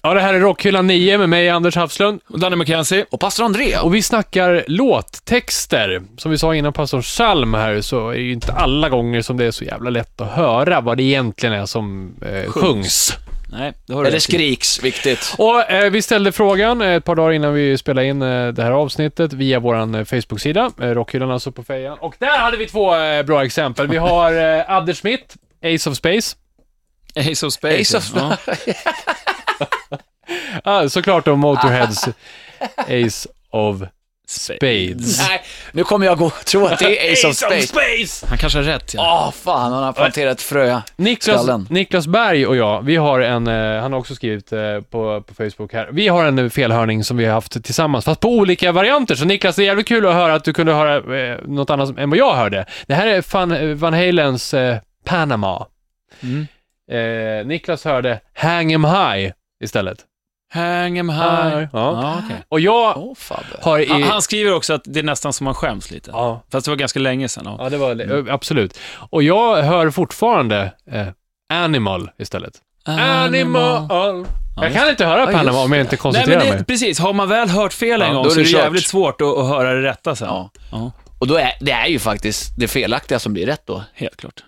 Ja, 0.03 0.13
det 0.13 0.21
här 0.21 0.33
är 0.33 0.39
Rockhyllan 0.39 0.87
9 0.87 1.17
med 1.17 1.29
mig, 1.29 1.49
Anders 1.49 1.75
Hafslund. 1.75 2.21
Och 2.29 2.39
Danny 2.39 2.55
McKenzie. 2.55 3.05
Och 3.11 3.19
pastor 3.19 3.43
André. 3.45 3.77
Och 3.77 3.95
vi 3.95 4.01
snackar 4.01 4.63
låttexter. 4.67 6.01
Som 6.17 6.31
vi 6.31 6.37
sa 6.37 6.55
innan 6.55 6.73
pastorn 6.73 7.01
psalm 7.01 7.53
här, 7.53 7.81
så 7.81 8.09
är 8.09 8.13
det 8.15 8.21
ju 8.21 8.31
inte 8.33 8.53
alla 8.53 8.89
gånger 8.89 9.21
som 9.21 9.37
det 9.37 9.45
är 9.45 9.51
så 9.51 9.63
jävla 9.63 9.89
lätt 9.89 10.21
att 10.21 10.31
höra 10.31 10.81
vad 10.81 10.97
det 10.97 11.03
egentligen 11.03 11.55
är 11.55 11.65
som 11.65 12.15
eh, 12.21 12.51
sjungs. 12.51 13.17
Nej, 13.51 13.73
det 13.85 13.93
har 13.93 14.01
du 14.01 14.07
Eller 14.07 14.15
rätt 14.17 14.29
i. 14.29 14.31
skriks, 14.33 14.83
viktigt. 14.83 15.35
Och 15.37 15.71
eh, 15.71 15.89
vi 15.91 16.01
ställde 16.01 16.31
frågan 16.31 16.81
eh, 16.81 16.93
ett 16.93 17.05
par 17.05 17.15
dagar 17.15 17.31
innan 17.31 17.53
vi 17.53 17.77
spelade 17.77 18.07
in 18.07 18.21
eh, 18.21 18.47
det 18.47 18.63
här 18.63 18.71
avsnittet 18.71 19.33
via 19.33 19.59
vår 19.59 19.75
eh, 19.75 20.03
Facebook-sida, 20.03 20.71
eh, 20.81 20.85
Rockhyllan 20.87 21.31
alltså 21.31 21.51
på 21.51 21.63
fejan. 21.63 21.97
Och 21.99 22.15
där 22.19 22.37
hade 22.37 22.57
vi 22.57 22.67
två 22.67 22.95
eh, 22.95 23.23
bra 23.23 23.45
exempel. 23.45 23.87
Vi 23.87 23.97
har 23.97 24.57
eh, 24.57 24.71
Adder 24.71 24.93
Smith, 24.93 25.35
Ace 25.63 25.89
of 25.89 25.95
Space. 25.97 26.35
Ace 27.15 27.45
of 27.45 27.53
Space. 27.53 27.97
Ace 27.97 27.97
of- 27.97 28.11
ja. 28.15 28.37
Ah, 30.63 30.89
såklart 30.89 31.25
då 31.25 31.35
Motorheads 31.35 32.07
Ace 32.77 33.29
of 33.51 33.81
Spades. 34.27 35.27
Nej, 35.29 35.41
nu 35.71 35.83
kommer 35.83 36.05
jag 36.05 36.17
gå 36.17 36.25
och 36.25 36.45
tro 36.45 36.65
att 36.65 36.79
det 36.79 37.09
är 37.09 37.13
Ace 37.13 37.27
of 37.27 37.35
Space. 37.67 38.25
Han 38.29 38.37
kanske 38.37 38.59
har 38.59 38.63
rätt. 38.63 38.93
Ja. 38.93 39.25
Åh, 39.27 39.31
fan, 39.31 39.73
han 39.73 39.83
har 39.83 39.93
planterat 39.93 40.37
ett 40.37 40.41
frö. 40.41 40.81
Niklas, 40.95 41.43
Skallen. 41.43 41.67
Niklas 41.69 42.07
Berg 42.07 42.47
och 42.47 42.55
jag, 42.55 42.81
vi 42.81 42.95
har 42.95 43.19
en, 43.19 43.47
eh, 43.47 43.81
han 43.81 43.93
har 43.93 43.99
också 43.99 44.15
skrivit 44.15 44.51
eh, 44.51 44.59
på, 44.89 45.21
på 45.21 45.33
Facebook 45.33 45.73
här, 45.73 45.89
vi 45.91 46.07
har 46.07 46.25
en 46.25 46.39
eh, 46.39 46.49
felhörning 46.49 47.03
som 47.03 47.17
vi 47.17 47.25
har 47.25 47.33
haft 47.33 47.63
tillsammans, 47.63 48.05
fast 48.05 48.19
på 48.19 48.29
olika 48.29 48.71
varianter. 48.71 49.15
Så 49.15 49.25
Niklas, 49.25 49.55
det 49.55 49.63
är 49.63 49.65
jävligt 49.65 49.87
kul 49.87 50.07
att 50.07 50.13
höra 50.13 50.33
att 50.33 50.43
du 50.43 50.53
kunde 50.53 50.73
höra 50.73 51.17
eh, 51.19 51.37
något 51.45 51.69
annat 51.69 51.97
än 51.97 52.09
vad 52.09 52.19
jag 52.19 52.33
hörde. 52.35 52.65
Det 52.87 52.93
här 52.93 53.07
är 53.07 53.23
Van, 53.33 53.77
Van 53.77 53.93
Halens 53.93 54.53
eh, 54.53 54.77
Panama. 55.05 55.65
Mm. 56.23 56.47
Eh, 56.91 57.45
Niklas 57.47 57.85
hörde 57.85 58.19
Hang 58.33 58.73
'em 58.73 58.85
High 58.85 59.31
istället. 59.63 59.97
Hang 60.53 60.97
em 60.97 61.09
high. 61.09 61.19
Ja. 61.21 61.67
Ja, 61.73 62.21
okej. 62.25 62.43
Och 62.49 62.59
jag 62.59 63.13
Fabbe. 63.17 63.43
har 63.61 63.79
i... 63.79 63.85
han, 63.89 64.03
han 64.03 64.21
skriver 64.21 64.53
också 64.53 64.73
att 64.73 64.81
det 64.85 64.99
är 64.99 65.03
nästan 65.03 65.33
som 65.33 65.45
man 65.45 65.53
skäms 65.53 65.91
lite. 65.91 66.11
Ja, 66.13 66.43
Fast 66.51 66.65
det 66.65 66.71
var 66.71 66.75
ganska 66.75 66.99
länge 66.99 67.27
sedan. 67.29 67.43
Ja. 67.45 67.57
ja, 67.59 67.69
det 67.69 67.77
var 67.77 68.27
eh, 68.27 68.33
absolut. 68.33 68.79
Och 69.09 69.23
jag 69.23 69.63
hör 69.63 69.89
fortfarande 69.89 70.73
eh, 70.91 71.07
Animal 71.53 72.09
istället. 72.17 72.53
Animal. 72.85 73.87
Jag 74.55 74.65
just 74.65 74.77
kan 74.79 74.89
inte 74.89 75.05
höra 75.05 75.19
Ja, 75.19 75.25
Panama 75.25 75.43
just 75.51 75.65
om 75.65 75.71
jag 75.71 75.81
inte 75.81 75.91
Nej, 75.95 75.97
koncentrerar 75.99 76.39
men 76.39 76.47
det, 76.47 76.53
mig. 76.55 76.65
precis. 76.65 76.99
Har 76.99 77.13
man 77.13 77.29
väl 77.29 77.49
hört 77.49 77.73
fel 77.73 78.01
en 78.01 78.07
Ja, 78.07 78.13
gång 78.13 78.23
då 78.23 78.29
är 78.29 78.33
så 78.33 78.39
är 78.39 78.43
det 78.43 78.49
det 78.49 78.53
kört. 78.53 78.63
jävligt 78.63 78.87
svårt 78.87 79.21
att, 79.21 79.37
att 79.37 79.47
höra 79.47 79.73
det 79.73 79.81
rätta 79.81 80.15
sen. 80.15 80.27
Ja. 80.27 80.49
Ja, 80.71 80.91
Och 81.19 81.27
då 81.27 81.35
är, 81.35 81.51
det 81.59 81.71
är 81.71 81.87
ju 81.87 81.99
faktiskt 81.99 82.51
det 82.57 82.67
felaktiga 82.67 83.19
som 83.19 83.33
blir 83.33 83.45
rätt 83.45 83.61
då. 83.65 83.83
helt 83.93 84.15
klart. 84.17 84.43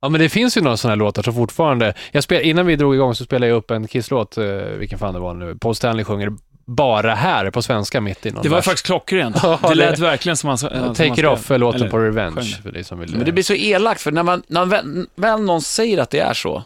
Ja, 0.00 0.08
men 0.08 0.20
det 0.20 0.28
finns 0.28 0.56
ju 0.56 0.60
några 0.60 0.76
sådana 0.76 0.92
här 0.92 0.96
låtar 0.98 1.22
som 1.22 1.34
fortfarande... 1.34 1.94
Jag 2.12 2.24
spel, 2.24 2.42
innan 2.42 2.66
vi 2.66 2.76
drog 2.76 2.94
igång 2.94 3.14
så 3.14 3.24
spelade 3.24 3.46
jag 3.48 3.56
upp 3.56 3.70
en 3.70 3.88
Kiss-låt, 3.88 4.36
eh, 4.38 4.44
vilken 4.54 4.98
fan 4.98 5.14
det 5.14 5.20
var 5.20 5.34
nu. 5.34 5.56
Paul 5.60 5.74
Stanley 5.74 6.04
sjunger 6.04 6.30
bara 6.66 7.14
här 7.14 7.50
på 7.50 7.62
svenska 7.62 8.00
mitt 8.00 8.26
i 8.26 8.30
någon 8.30 8.42
Det 8.42 8.48
var 8.48 8.56
vers. 8.56 8.64
faktiskt 8.64 8.86
klockrent. 8.86 9.36
Ja, 9.42 9.58
det 9.62 9.68
det- 9.68 9.74
lät 9.74 9.98
verkligen 9.98 10.36
som 10.36 10.48
han... 10.48 10.58
han 10.72 10.94
Take 10.94 11.20
It. 11.20 11.26
Off 11.26 11.50
låten 11.50 11.90
på 11.90 11.98
Revenge, 11.98 12.34
sjöng. 12.42 12.62
för 12.62 12.72
dig 12.72 12.84
som 12.84 12.98
vill... 12.98 13.16
Men 13.16 13.24
det 13.24 13.32
blir 13.32 13.44
så 13.44 13.54
elakt, 13.54 14.00
för 14.00 14.12
när, 14.12 14.22
man, 14.22 14.42
när 14.48 14.64
väl, 14.66 15.06
väl 15.16 15.40
någon 15.42 15.62
säger 15.62 15.98
att 15.98 16.10
det 16.10 16.18
är 16.20 16.34
så, 16.34 16.62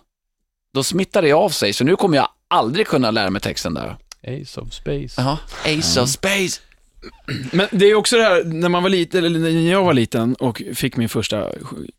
då 0.74 0.82
smittar 0.82 1.22
det 1.22 1.32
av 1.32 1.48
sig. 1.48 1.72
Så 1.72 1.84
nu 1.84 1.96
kommer 1.96 2.16
jag 2.16 2.28
aldrig 2.48 2.86
kunna 2.86 3.10
lära 3.10 3.30
mig 3.30 3.40
texten 3.42 3.74
där. 3.74 3.96
Ace 4.42 4.60
of 4.60 4.72
Space. 4.72 5.14
Jaha. 5.20 5.38
Ace 5.78 6.00
of 6.00 6.08
Space. 6.08 6.60
Men 7.52 7.66
det 7.70 7.90
är 7.90 7.94
också 7.94 8.16
det 8.16 8.22
här, 8.22 8.44
när 8.44 8.68
man 8.68 8.82
var 8.82 8.90
liten, 8.90 9.24
eller 9.24 9.38
när 9.38 9.70
jag 9.72 9.84
var 9.84 9.94
liten 9.94 10.34
och 10.34 10.62
fick 10.74 10.96
min 10.96 11.08
första 11.08 11.46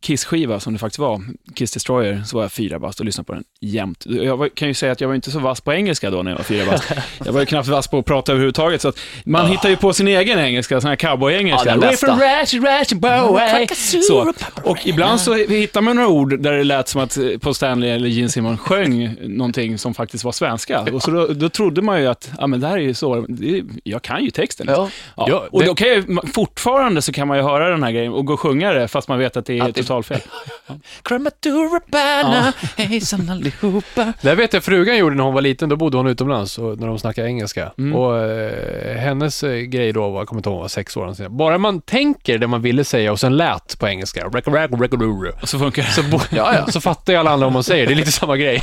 Kiss-skiva, 0.02 0.60
som 0.60 0.74
det 0.74 0.80
faktiskt 0.80 1.00
var, 1.00 1.22
Kiss 1.56 1.72
Destroyer, 1.72 2.24
så 2.26 2.38
var 2.38 2.44
jag 2.44 2.52
fyra 2.52 2.80
bast 2.80 3.00
och 3.00 3.06
lyssnade 3.06 3.26
på 3.26 3.34
den 3.34 3.44
jämt. 3.62 4.06
Jag 4.06 4.38
var, 4.38 4.50
kan 4.50 4.68
ju 4.68 4.74
säga 4.74 4.92
att 4.92 5.02
jag 5.02 5.08
var 5.08 5.16
inte 5.16 5.32
så 5.32 5.40
vass 5.40 5.62
på 5.62 5.74
engelska 5.74 6.10
då 6.10 6.24
när 6.24 6.32
jag 6.32 6.38
var 6.38 6.44
fyra 6.44 6.66
bast. 6.66 6.84
Jag 7.26 7.34
var 7.34 7.40
ju 7.40 7.46
knappt 7.46 7.68
vass 7.68 7.88
på 7.88 8.00
att 8.00 8.06
prata 8.06 8.32
överhuvudtaget, 8.32 8.82
så 8.82 8.88
att 8.88 9.00
man 9.26 9.48
hittar 9.48 9.70
ju 9.70 9.76
på 9.76 9.94
sin 9.94 10.08
egen 10.08 10.40
engelska, 10.40 10.82
sån 10.82 10.90
här 10.90 10.96
cowboy-engelska. 10.96 11.70
Ja. 11.70 11.76
We're 11.76 11.96
from 11.96 12.20
Ratchet, 12.20 12.64
Ratchet 12.64 13.00
Boy. 13.00 13.68
Så. 14.04 14.34
Och 14.64 14.88
ibland 14.88 15.22
så 15.22 15.34
hittar 15.34 15.82
man 15.82 15.96
några 15.96 16.10
ord 16.10 16.40
där 16.40 16.54
det 16.54 16.64
lät 16.64 16.88
som 16.88 17.02
att 17.02 17.18
eh, 17.18 17.24
Paul 17.42 17.56
Stanley 17.56 17.90
eller 17.90 18.08
Gene 18.08 18.30
Simmons 18.30 18.60
sjöng 18.60 19.16
någonting 19.22 19.78
som 19.78 19.94
faktiskt 19.94 20.24
var 20.24 20.32
svenska. 20.32 20.82
Och 20.82 21.02
så 21.02 21.12
då, 21.12 21.28
då 21.28 21.50
trodde 21.50 21.82
man 21.82 22.02
ju 22.02 22.08
att, 22.08 22.32
ja 22.40 22.48
men 22.48 22.60
det 22.60 22.68
här 22.68 22.78
är 22.78 22.82
ju 22.82 22.94
så, 22.94 23.26
det 23.30 23.64
jag 23.84 24.02
kan 24.02 24.24
ju 24.24 24.32
texten. 24.32 24.68
Ja. 24.70 24.90
Ja, 25.18 25.26
Ja, 25.30 25.48
och 25.52 25.60
det- 25.60 25.66
då 25.66 25.76
kan 25.76 25.88
ju- 25.88 26.06
fortfarande 26.34 27.02
så 27.02 27.12
kan 27.12 27.28
man 27.28 27.38
ju 27.38 27.44
höra 27.44 27.70
den 27.70 27.84
här 27.84 27.92
grejen 27.92 28.14
och 28.14 28.26
gå 28.26 28.34
och 28.34 28.40
sjunga 28.40 28.72
det 28.74 28.88
fast 28.88 29.08
man 29.08 29.20
vet 29.20 29.38
att 29.38 29.46
det 29.46 29.58
är 29.60 29.64
Att 29.64 29.76
det- 29.76 29.82
totalfel. 29.82 30.20
Krematurabana, 31.04 32.54
hejsan 32.78 33.30
allihopa. 33.30 34.14
Det 34.22 34.36
vet 34.36 34.54
jag 34.54 34.64
frugan 34.64 34.98
gjorde 34.98 35.16
när 35.16 35.24
hon 35.24 35.34
var 35.34 35.42
liten, 35.42 35.70
då 35.70 35.76
bodde 35.76 35.98
hon 35.98 36.08
utomlands 36.08 36.58
och 36.58 36.80
när 36.80 36.88
de 36.88 37.00
snackade 37.00 37.28
engelska. 37.28 37.72
Mm. 37.78 37.96
Och 37.96 38.18
eh, 38.18 38.98
hennes 38.98 39.44
eh, 39.44 39.56
grej 39.58 39.92
då 39.94 40.10
var, 40.10 40.20
jag 40.20 40.28
kommer 40.28 40.40
inte 40.40 40.50
ihåg, 40.50 40.60
var 40.62 40.68
sex 40.68 40.98
år. 40.98 41.14
Sedan. 41.14 41.38
Bara 41.38 41.58
man 41.58 41.82
tänker 41.82 42.38
det 42.38 42.48
man 42.48 42.62
ville 42.62 42.84
säga 42.84 43.12
och 43.12 43.20
sen 43.20 43.38
lät 43.38 43.80
på 43.80 43.88
engelska, 43.88 44.26
Och 44.28 45.50
så 45.50 45.60
funkar 45.60 45.84
det. 45.84 45.90
så, 45.90 46.04
bo- 46.04 46.20
Ja, 46.32 46.56
ja. 46.56 46.72
så 46.72 46.82
fattar 46.82 47.14
ju 47.14 47.20
alla 47.20 47.32
andra 47.32 47.46
vad 47.46 47.54
man 47.54 47.64
säger. 47.64 47.88
Det 47.88 47.94
är 47.94 47.96
lite 47.96 48.12
samma 48.12 48.38
grej. 48.38 48.62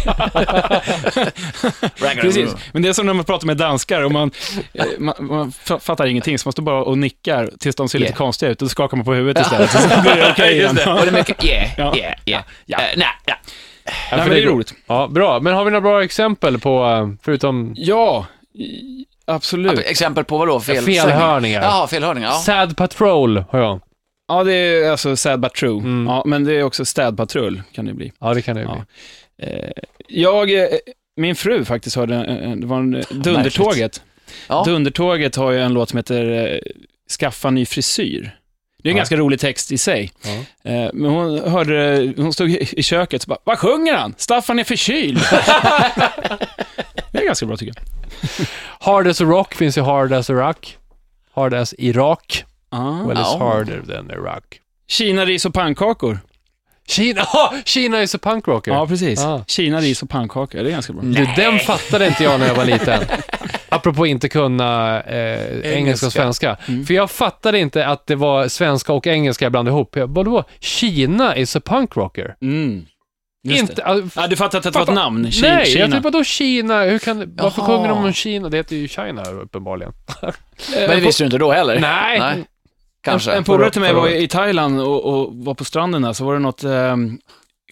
Precis. 2.21 2.55
Men 2.73 2.83
det 2.83 2.89
är 2.89 2.93
som 2.93 3.07
när 3.07 3.15
man 3.15 3.25
pratar 3.25 3.47
med 3.47 3.57
danskar 3.57 4.03
och 4.03 4.13
man, 4.13 4.31
eh, 4.73 4.85
man, 4.99 5.15
man 5.21 5.51
fa- 5.51 5.79
fattar 5.81 6.07
ingenting, 6.07 6.20
så 6.25 6.47
man 6.49 6.53
står 6.53 6.63
bara 6.63 6.83
och 6.83 6.99
nickar 6.99 7.51
tills 7.61 7.77
de 7.77 7.89
ser 7.89 7.99
lite 7.99 8.11
Yeah. 8.11 8.19
konstiga 8.19 8.51
ut 8.53 8.63
och 8.63 8.67
då 8.67 8.71
skakar 8.71 8.97
man 8.97 9.05
på 9.07 9.15
huvudet 9.15 9.43
istället. 9.47 9.71
Så 9.95 10.01
blir 10.03 10.15
det 10.17 10.31
okej 10.33 10.55
igen. 10.57 10.69
Och 10.71 11.01
det 11.01 11.09
är 11.09 11.13
mycket 11.13 11.45
yeah, 11.45 11.69
Ja. 11.79 11.97
yeah, 11.97 12.15
yeah. 12.27 12.43
Ja. 12.67 12.79
Eh, 12.79 12.85
nej, 12.97 13.07
ja. 13.27 13.35
Ja, 13.85 13.93
Nej, 14.11 14.11
för 14.11 14.17
men 14.17 14.29
det 14.31 14.43
är 14.43 14.47
roligt. 14.47 14.75
Ja, 14.87 15.09
bra. 15.09 15.41
Men 15.41 15.55
har 15.55 15.65
vi 15.65 15.71
några 15.71 15.81
bra 15.81 16.05
exempel 16.05 16.59
på, 16.59 16.85
eh, 16.85 17.09
förutom 17.25 17.75
Ja, 17.77 18.27
absolut. 19.27 19.79
Exempel 19.79 20.25
på 20.25 20.39
vad 20.39 20.49
då? 20.49 20.61
Fel 20.61 20.85
felhörningar? 20.85 21.63
Jaha, 21.63 21.87
felhörningar. 21.87 22.29
Ja. 22.29 22.35
Sad 22.35 22.77
Patrol 22.77 23.45
har 23.51 23.59
jag. 23.59 23.81
Ja, 24.29 24.45
det 24.45 24.53
är 24.55 24.91
alltså 24.91 25.17
sad 25.17 25.41
but 25.41 25.55
true. 25.55 25.79
Mm. 25.79 26.07
Ja, 26.07 26.23
men 26.27 26.45
det 26.45 26.55
är 26.55 26.63
också 26.63 26.85
städpatrull, 26.85 27.63
kan 27.73 27.85
det 27.85 27.95
bli. 27.95 28.13
Ja, 28.21 28.35
det 28.35 28.43
kan 28.43 28.57
det 28.57 28.63
ju 28.63 28.69
Ja. 28.69 28.85
bli. 29.39 29.47
Eh, 29.49 29.71
jag, 30.09 30.51
eh, 30.63 30.67
min 31.17 31.37
fru 31.37 31.65
faktiskt 31.65 31.97
hörde, 31.97 32.15
det 32.57 32.67
var 32.67 32.77
en 32.79 33.05
Dundertåget. 33.11 34.03
Ja. 34.49 34.63
Dundertåget 34.67 35.37
har 35.37 35.51
ju 35.51 35.61
en 35.63 35.73
låt 35.73 35.89
som 35.89 35.97
heter 35.97 36.53
eh, 36.55 36.59
Skaffa 37.19 37.51
ny 37.51 37.67
frisyr. 37.67 38.37
Det 38.83 38.89
är 38.89 38.91
en 38.91 38.97
Ja. 38.97 39.01
ganska 39.01 39.17
rolig 39.17 39.41
text 39.41 39.73
i 39.73 39.79
sig. 39.79 40.13
Ja. 40.23 40.31
Eh, 40.73 40.91
Men 40.93 41.11
hon 41.11 41.51
hörde, 41.51 42.13
hon 42.17 42.33
stod 42.33 42.51
i 42.51 42.83
köket 42.83 43.23
och 43.23 43.29
bara, 43.29 43.39
vad 43.45 43.59
sjunger 43.59 43.95
han? 43.95 44.15
Staffan 44.19 44.59
är 44.59 44.65
förkyld. 44.65 45.19
det 47.13 47.19
är 47.19 47.25
ganska 47.27 47.47
bra 47.47 47.57
tycker 47.57 47.75
jag. 47.77 48.47
Hard 48.81 49.07
as 49.09 49.21
a 49.21 49.25
rock 49.25 49.55
finns 49.55 49.79
ju 49.79 49.83
Hard 49.83 50.13
as 50.13 50.31
a 50.31 50.33
rock. 50.33 50.77
Hard 51.35 51.55
as 51.55 51.75
Irak. 51.79 52.45
Ah. 52.71 53.03
Well, 53.07 53.17
it's 53.17 53.39
harder 53.39 53.83
than 53.95 54.11
Iraq. 54.11 54.43
Kina, 54.89 55.25
ris 55.27 55.45
och 55.47 55.55
pannkakor. 55.55 56.19
Kina, 56.89 57.23
ah, 57.27 57.55
Kina 57.65 58.03
is 58.03 58.15
a 58.15 58.19
punk 58.23 58.49
rocker. 58.49 58.73
Ja, 58.73 58.87
precis. 58.87 59.21
Ah. 59.25 59.45
Kina, 59.47 59.81
ris 59.81 60.03
och 60.03 60.11
pannkakor. 60.11 60.63
Det 60.63 60.69
är 60.69 60.73
ganska 60.73 60.93
bra. 60.93 61.03
Du, 61.03 61.29
den 61.37 61.59
fattade 61.59 62.07
inte 62.07 62.25
jag 62.25 62.41
när 62.41 62.47
jag 62.47 62.55
var 62.55 62.65
liten. 62.65 63.01
Apropå 63.71 64.07
inte 64.07 64.29
kunna 64.29 65.01
eh, 65.03 65.73
engelska 65.77 66.07
och 66.07 66.13
svenska. 66.13 66.57
Mm. 66.69 66.87
För 66.87 66.95
jag 66.95 67.11
fattade 67.11 67.59
inte 67.59 67.87
att 67.87 68.07
det 68.07 68.17
var 68.17 68.49
svenska 68.49 68.93
och 68.93 69.07
engelska 69.07 69.45
jag 69.45 69.53
blandade 69.53 69.75
ihop. 69.77 69.97
Jag, 69.97 70.07
vadå? 70.15 70.45
Kina 70.61 71.37
is 71.37 71.57
a 71.57 71.61
punk 71.65 71.97
rocker? 71.97 72.37
Mm. 72.43 72.87
Just 73.43 73.61
Inte, 73.61 73.85
ah, 73.85 74.01
Ja, 74.17 74.27
du 74.27 74.37
fattar 74.37 74.59
att 74.59 74.65
det 74.65 74.71
var 74.71 74.83
ett 74.83 74.95
namn? 74.95 75.27
Ki- 75.27 75.43
Nej, 75.43 75.67
Kina. 75.67 75.81
jag 75.81 75.93
typ 75.93 76.03
vadå 76.05 76.25
Kina? 76.25 76.83
Hur 76.83 76.99
kan, 76.99 77.37
varför 77.37 77.63
sjunger 77.63 77.89
de 77.89 77.99
om 78.05 78.13
Kina? 78.13 78.49
Det 78.49 78.57
heter 78.57 78.77
ju 78.77 78.89
China 78.89 79.23
uppenbarligen. 79.31 79.93
Men 80.75 80.89
det 80.91 80.97
visste 80.97 81.23
du 81.23 81.27
inte 81.27 81.39
då 81.39 81.53
heller? 81.53 81.81
Nej. 81.81 82.19
Nej. 82.19 82.45
Kanske. 83.03 83.31
En, 83.31 83.37
en 83.39 83.45
polare 83.45 83.71
till 83.71 83.81
mig 83.81 83.95
var 83.95 84.09
i 84.09 84.29
Thailand 84.29 84.81
och, 84.81 85.05
och 85.05 85.35
var 85.35 85.55
på 85.55 85.65
stranden 85.65 86.03
där, 86.03 86.13
så 86.13 86.25
var 86.25 86.33
det 86.35 86.39
något 86.41 86.65
eh, 86.65 86.97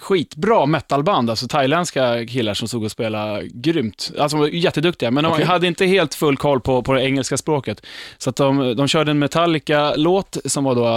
skitbra 0.00 0.66
metalband, 0.66 1.30
alltså 1.30 1.48
thailändska 1.48 2.26
killar 2.26 2.54
som 2.54 2.68
stod 2.68 2.84
och 2.84 2.90
spelade 2.90 3.48
grymt. 3.48 4.10
Alltså 4.18 4.36
de 4.36 4.40
var 4.40 4.48
jätteduktiga, 4.48 5.10
men 5.10 5.24
de 5.24 5.32
Okej. 5.32 5.44
hade 5.44 5.66
inte 5.66 5.86
helt 5.86 6.14
full 6.14 6.36
koll 6.36 6.60
på, 6.60 6.82
på 6.82 6.92
det 6.92 7.02
engelska 7.04 7.36
språket. 7.36 7.86
Så 8.18 8.30
att 8.30 8.36
de, 8.36 8.76
de 8.76 8.88
körde 8.88 9.10
en 9.10 9.18
Metallica-låt 9.18 10.36
som 10.44 10.64
var 10.64 10.74
då 10.74 10.96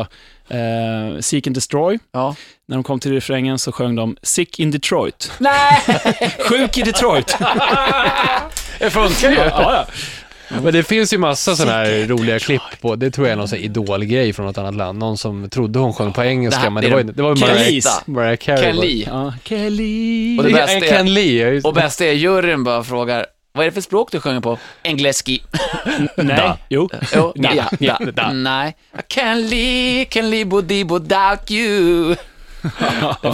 eh, 0.55 1.19
Seek 1.19 1.47
and 1.47 1.55
Destroy. 1.55 1.99
Ja. 2.11 2.35
När 2.67 2.77
de 2.77 2.83
kom 2.83 2.99
till 2.99 3.11
refrängen 3.11 3.59
så 3.59 3.71
sjöng 3.71 3.95
de 3.95 4.17
Sick 4.21 4.59
in 4.59 4.71
Detroit. 4.71 5.31
Nej! 5.39 5.81
Sjuk 6.49 6.77
i 6.77 6.81
Detroit. 6.81 7.37
Det 8.79 8.89
funkar 8.89 9.29
ju. 9.29 9.35
ja, 9.35 9.49
ja. 9.73 9.85
Men 10.63 10.73
det 10.73 10.83
finns 10.83 11.13
ju 11.13 11.17
massa 11.17 11.55
sådana 11.55 11.77
här 11.77 12.07
roliga 12.07 12.39
klipp 12.39 12.61
på, 12.81 12.95
det 12.95 13.11
tror 13.11 13.27
jag 13.27 13.31
är 13.33 13.37
någon 13.37 13.47
sån 13.47 13.57
här 13.57 13.65
idolgrej 13.65 14.33
från 14.33 14.45
något 14.45 14.57
annat 14.57 14.75
land. 14.75 14.99
Någon 14.99 15.17
som 15.17 15.49
trodde 15.49 15.79
hon 15.79 15.93
sjöng 15.93 16.13
på 16.13 16.23
engelska, 16.23 16.69
men 16.69 16.83
det 16.83 16.89
var 16.89 16.97
ju 16.97 17.03
det 17.03 17.23
var 17.23 17.35
Mariah. 17.35 17.83
Mariah 18.05 18.35
Carey. 18.37 18.61
Ken 18.63 18.75
Lee. 18.75 19.05
ja. 19.09 19.33
Kelly. 19.43 20.37
Och 20.39 20.43
det 20.43 20.49
bästa 20.53 20.73
Ja, 20.77 20.85
är- 20.85 20.89
Ken 20.97 21.13
Lee, 21.13 21.53
ja, 21.53 21.61
Och 21.63 21.73
det. 21.73 21.81
bäst 21.81 22.01
är 22.01 22.11
juryn 22.11 22.63
bara 22.63 22.83
frågar, 22.83 23.25
vad 23.53 23.65
är 23.65 23.69
det 23.69 23.73
för 23.73 23.81
språk 23.81 24.11
du 24.11 24.19
sjunger 24.19 24.41
på? 24.41 24.57
Engleski. 24.83 25.43
Nej, 26.17 26.51
jo. 26.69 26.89
Jo, 27.15 27.33
Da. 27.35 27.49
ja, 27.55 27.65
Ja, 27.79 27.97
da. 28.13 28.31
Nej. 28.33 28.75
I 28.99 29.01
can 29.07 29.41
live, 29.47 30.05
can 30.05 30.29
live 30.29 30.45
body 30.45 30.83
without 30.83 31.51
you. 31.51 32.15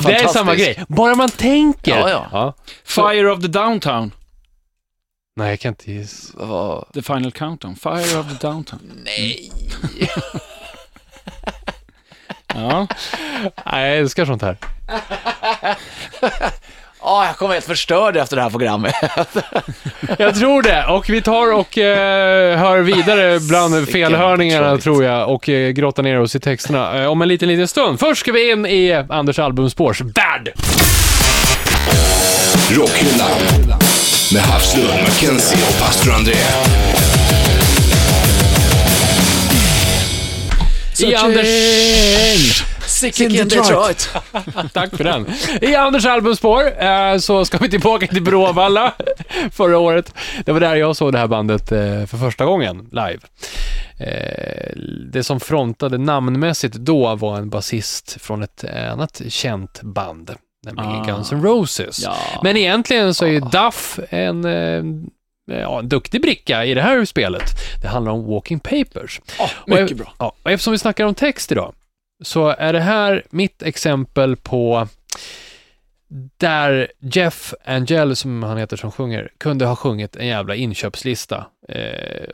Det 0.06 0.14
är 0.14 0.28
samma 0.28 0.56
grej, 0.56 0.84
bara 0.88 1.16
man 1.16 1.30
tänker. 1.30 1.92
Ja, 1.98 2.10
ja. 2.32 2.54
Fire 2.86 3.32
of 3.32 3.42
the 3.42 3.48
Downtown. 3.48 4.12
Nej, 5.38 5.50
jag 5.50 5.60
kan 5.60 5.70
inte 5.70 5.92
gissa. 5.92 6.34
Vad- 6.46 6.86
The 6.94 7.02
Final 7.02 7.32
Countdown. 7.32 7.76
Fire 7.76 8.20
of 8.20 8.26
the 8.40 8.48
Downtown. 8.48 8.80
Nej. 9.06 9.52
Ja. 12.56 12.88
Nej, 13.66 13.90
jag 13.90 13.98
älskar 13.98 14.26
sånt 14.26 14.42
här. 14.42 14.58
Ja, 17.02 17.26
jag 17.26 17.38
kommer 17.38 17.54
helt 17.54 17.66
förstörd 17.66 18.18
efter 18.18 18.36
det 18.36 18.42
här 18.42 18.50
programmet. 18.50 18.96
Jag 20.18 20.36
tror 20.36 20.62
det. 20.62 20.86
Och 20.86 21.10
vi 21.10 21.22
tar 21.22 21.54
och 21.54 21.78
eh, 21.78 22.58
hör 22.60 22.82
vidare 22.82 23.40
bland 23.40 23.90
felhörningarna, 23.90 24.78
tror 24.78 25.04
jag, 25.04 25.30
och 25.34 25.50
eh, 25.50 25.70
grottar 25.72 26.04
ner 26.04 26.20
oss 26.20 26.36
i 26.36 26.40
texterna 26.40 27.02
eh, 27.02 27.08
om 27.12 27.22
en 27.22 27.28
liten, 27.28 27.48
liten 27.48 27.68
stund. 27.68 28.00
Först 28.00 28.20
ska 28.22 28.32
vi 28.32 28.52
in 28.52 28.66
i 28.66 28.94
Anders 29.10 29.40
albumspårs 29.40 30.02
värld. 30.02 30.52
Rockhyllan. 32.72 33.80
Med 34.34 34.42
Havslund, 34.42 34.88
Mackenzie 34.88 35.58
och 35.58 35.80
pastor 35.80 36.14
André. 36.14 36.34
I 41.00 41.16
Anders... 41.16 42.64
Sicken 42.88 43.34
Detroit. 43.34 44.10
Tack 44.74 44.96
för 44.98 45.04
den. 45.04 45.26
I 45.62 45.76
Anders 45.76 46.06
albumspår 46.06 46.84
eh, 46.84 47.18
så 47.18 47.46
ska 47.46 47.58
vi 47.58 47.70
tillbaka 47.70 48.08
till 48.08 48.24
Bråvalla 48.24 48.94
förra 49.52 49.78
året. 49.78 50.14
Det 50.46 50.52
var 50.52 50.60
där 50.60 50.76
jag 50.76 50.96
såg 50.96 51.12
det 51.12 51.20
här 51.20 51.28
bandet 51.28 51.72
eh, 51.72 52.06
för 52.06 52.18
första 52.18 52.46
gången 52.46 52.90
live. 52.92 53.20
Eh, 53.98 54.72
det 55.12 55.24
som 55.24 55.40
frontade 55.40 55.98
namnmässigt 55.98 56.76
då 56.76 57.16
var 57.16 57.38
en 57.38 57.50
basist 57.50 58.22
från 58.22 58.44
ett 58.44 58.64
annat 58.64 59.22
känt 59.28 59.82
band, 59.82 60.36
nämligen 60.76 61.02
Ah. 61.02 61.06
Guns 61.06 61.32
N' 61.32 61.42
Roses. 61.44 62.00
Ja. 62.04 62.16
Men 62.44 62.58
egentligen 62.58 63.14
så 63.14 63.26
är 63.26 63.30
ju 63.30 63.40
Duff 63.40 64.00
en, 64.10 64.46
eh, 64.46 64.84
ja, 65.60 65.80
en 65.80 65.90
duktig 65.90 66.22
bricka 66.22 66.66
i 66.66 66.74
det 66.74 66.82
här 66.82 67.06
spelet. 67.06 67.44
Det 67.82 67.88
handlar 67.88 68.12
om 68.12 68.26
Walking 68.28 68.60
Papers. 68.60 69.22
mycket 69.68 69.92
och, 69.92 69.98
bra. 69.98 70.14
Ja, 70.20 70.34
och 70.44 70.52
eftersom 70.52 70.72
vi 70.72 70.78
snackar 70.78 71.06
om 71.06 71.14
text 71.16 71.52
idag, 71.52 71.74
så 72.24 72.48
är 72.48 72.74
det 72.74 72.80
här 72.80 73.24
mitt 73.30 73.62
exempel 73.64 74.36
på 74.36 74.88
där 76.38 76.92
Jeff 77.00 77.54
Angel, 77.66 78.16
som 78.16 78.44
han 78.44 78.58
heter 78.58 78.78
som 78.78 78.92
sjunger, 78.92 79.30
kunde 79.38 79.66
ha 79.66 79.76
sjungit 79.76 80.16
en 80.16 80.28
jävla 80.28 80.56
inköpslista. 80.56 81.46
Eh, 81.70 82.28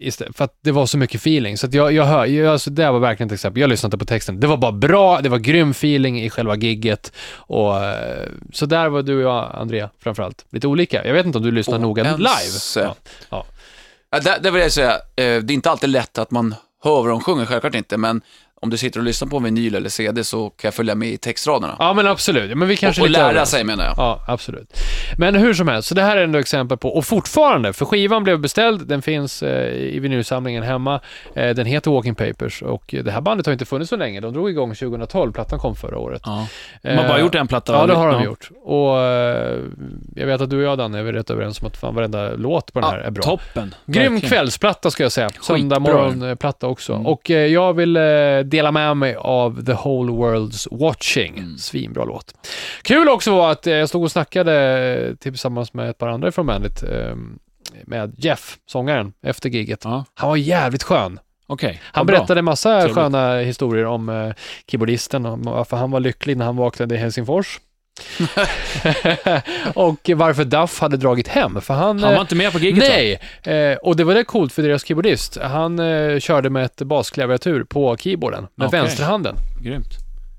istället, 0.00 0.36
för 0.36 0.44
att 0.44 0.58
det 0.62 0.72
var 0.72 0.86
så 0.86 0.98
mycket 0.98 1.20
feeling. 1.20 1.58
Så 1.58 1.66
att 1.66 1.74
jag, 1.74 1.92
jag 1.92 2.04
hör, 2.04 2.26
jag, 2.26 2.52
alltså, 2.52 2.70
det 2.70 2.90
var 2.90 2.98
verkligen 2.98 3.28
ett 3.28 3.34
exempel. 3.34 3.60
Jag 3.60 3.70
lyssnade 3.70 3.88
inte 3.88 3.98
på 3.98 4.08
texten. 4.08 4.40
Det 4.40 4.46
var 4.46 4.56
bara 4.56 4.72
bra, 4.72 5.20
det 5.20 5.28
var 5.28 5.38
grym 5.38 5.70
feeling 5.70 6.22
i 6.22 6.30
själva 6.30 6.56
gigget. 6.56 7.12
Och, 7.32 7.84
eh, 7.84 8.28
så 8.52 8.66
där 8.66 8.88
var 8.88 9.02
du 9.02 9.16
och 9.16 9.22
jag, 9.22 9.50
Andrea, 9.54 9.90
framförallt, 9.98 10.44
lite 10.50 10.66
olika. 10.66 11.06
Jag 11.06 11.14
vet 11.14 11.26
inte 11.26 11.38
om 11.38 11.44
du 11.44 11.50
lyssnar 11.50 11.78
noga 11.78 12.02
live. 12.16 12.58
Ja. 12.76 12.94
Ja. 13.30 13.46
Ja, 14.10 14.20
det, 14.20 14.38
det 14.42 14.50
vill 14.50 14.62
jag 14.62 14.72
säga, 14.72 14.92
eh, 14.92 14.98
det 15.16 15.24
är 15.24 15.52
inte 15.52 15.70
alltid 15.70 15.90
lätt 15.90 16.18
att 16.18 16.30
man 16.30 16.54
hör 16.84 17.02
vad 17.02 17.08
de 17.08 17.20
sjunger, 17.20 17.46
självklart 17.46 17.74
inte, 17.74 17.96
men 17.96 18.22
om 18.62 18.70
du 18.70 18.76
sitter 18.76 19.00
och 19.00 19.04
lyssnar 19.06 19.28
på 19.28 19.38
vinyl 19.38 19.74
eller 19.74 19.88
CD 19.88 20.24
så 20.24 20.50
kan 20.50 20.68
jag 20.68 20.74
följa 20.74 20.94
med 20.94 21.08
i 21.08 21.16
textraderna. 21.18 21.76
ja, 21.78 21.92
men 21.92 22.06
absolut. 22.06 22.50
Ja, 22.50 22.56
Men 22.56 22.68
vi 22.68 22.76
kanske 22.76 23.02
och, 23.02 23.10
lära 23.10 23.46
sig 23.46 23.64
menar 23.64 23.84
jag. 23.84 23.94
Ja, 23.96 24.24
absolut. 24.28 24.80
Men 25.18 25.34
hur 25.34 25.54
som 25.54 25.68
helst, 25.68 25.88
så 25.88 25.94
det 25.94 26.02
här 26.02 26.16
är 26.16 26.24
ändå 26.24 26.38
exempel 26.38 26.78
på, 26.78 26.88
och 26.88 27.04
fortfarande, 27.04 27.72
för 27.72 27.84
skivan 27.86 28.24
blev 28.24 28.38
beställd, 28.40 28.86
den 28.86 29.02
finns 29.02 29.42
eh, 29.42 29.74
i 29.74 29.98
vinylsamlingen 29.98 30.62
hemma, 30.62 31.00
eh, 31.34 31.50
den 31.54 31.66
heter 31.66 31.90
Walking 31.90 32.14
Papers 32.14 32.62
och 32.62 32.94
det 33.04 33.10
här 33.10 33.20
bandet 33.20 33.46
har 33.46 33.52
inte 33.52 33.64
funnits 33.64 33.88
så 33.90 33.96
länge, 33.96 34.20
de 34.20 34.32
drog 34.32 34.50
igång 34.50 34.74
2012, 34.74 35.32
plattan 35.32 35.58
kom 35.58 35.76
förra 35.76 35.98
året. 35.98 36.22
Ja. 36.24 36.46
De 36.82 36.88
har 36.96 37.08
bara 37.08 37.18
Eh, 37.18 37.24
gjort 37.24 37.34
en 37.34 37.48
platta. 37.48 37.72
Ja, 37.72 37.86
det 37.86 37.94
har 37.94 38.06
de 38.12 38.14
Ja. 38.20 38.24
gjort. 38.24 38.50
Och 38.62 38.98
eh, 38.98 39.58
jag 40.16 40.26
vet 40.26 40.40
att 40.40 40.50
du 40.50 40.56
och 40.56 40.62
jag, 40.62 40.78
Danne, 40.78 40.98
är 40.98 41.02
vi 41.02 41.12
rätt 41.12 41.30
överens 41.30 41.60
om 41.60 41.66
att 41.66 41.76
fan 41.76 41.94
varenda 41.94 42.30
låt 42.36 42.72
på 42.72 42.80
den 42.80 42.88
Ja, 42.90 42.96
här 42.96 43.02
är 43.02 43.10
bra. 43.10 43.22
Toppen. 43.22 43.74
Grym 43.86 44.12
Verkligen. 44.12 44.20
kvällsplatta 44.30 44.90
ska 44.90 45.02
jag 45.02 45.12
säga. 45.12 45.30
Söndag 45.42 45.78
morgonplatta 45.78 46.66
också. 46.66 46.92
Mm. 46.92 47.06
Och 47.06 47.30
eh, 47.30 47.46
jag 47.46 47.72
vill 47.72 47.96
eh, 47.96 48.02
dela 48.50 48.72
med 48.72 48.96
mig 48.96 49.14
av 49.14 49.64
The 49.64 49.72
Whole 49.72 50.12
World's 50.12 50.68
Watching. 50.70 51.38
Mm. 51.38 51.58
Svinbra 51.58 52.04
låt. 52.04 52.34
Kul 52.82 53.08
också 53.08 53.30
var 53.36 53.50
att 53.52 53.66
eh, 53.66 53.72
jag 53.74 53.88
stod 53.88 54.02
och 54.02 54.10
snackade 54.12 54.54
eh, 55.08 55.14
tillsammans 55.14 55.74
med 55.74 55.90
ett 55.90 55.98
par 55.98 56.08
andra 56.08 56.32
från 56.32 56.46
bandet. 56.46 56.82
Eh, 56.82 57.16
med 57.84 58.14
Jeff, 58.18 58.56
sångaren, 58.66 59.12
efter 59.22 59.48
giget. 59.48 59.80
Ja, 59.84 60.04
Han 60.14 60.28
var 60.28 60.36
jävligt 60.36 60.82
skön. 60.82 61.18
okej. 61.46 61.80
Han 61.84 62.06
bra. 62.06 62.16
berättade 62.16 62.42
massa 62.42 62.70
Trevligt. 62.78 62.94
sköna 62.96 63.38
historier 63.38 63.86
om 63.86 64.08
eh, 64.08 64.32
keyboardisten, 64.66 65.26
om 65.26 65.42
varför 65.42 65.76
han 65.76 65.90
var 65.90 66.00
lycklig 66.00 66.36
när 66.36 66.44
han 66.44 66.56
vaknade 66.56 66.94
i 66.94 66.98
Helsingfors. 66.98 67.60
och 69.74 70.10
varför 70.16 70.44
Duff 70.44 70.80
hade 70.80 70.96
dragit 70.96 71.28
hem, 71.28 71.60
för 71.60 71.74
han... 71.74 71.98
Han 72.02 72.10
eh, 72.10 72.14
var 72.14 72.20
inte 72.20 72.34
med 72.34 72.52
på 72.52 72.58
giget 72.58 72.88
va? 72.88 72.94
Nej, 72.96 73.20
eh, 73.72 73.76
och 73.76 73.96
det 73.96 74.04
var 74.04 74.14
det 74.14 74.24
coolt 74.24 74.52
för 74.52 74.62
deras 74.62 74.84
keyboardist. 74.86 75.38
Han 75.42 75.78
eh, 75.78 76.18
körde 76.20 76.50
med 76.50 76.64
ett 76.64 76.76
basklaviatur 76.82 77.64
på 77.64 77.96
keyboarden 77.96 78.46
med 78.54 78.66
Okej. 78.66 78.80
vänsterhanden. 78.80 79.36
Grymt. 79.62 79.88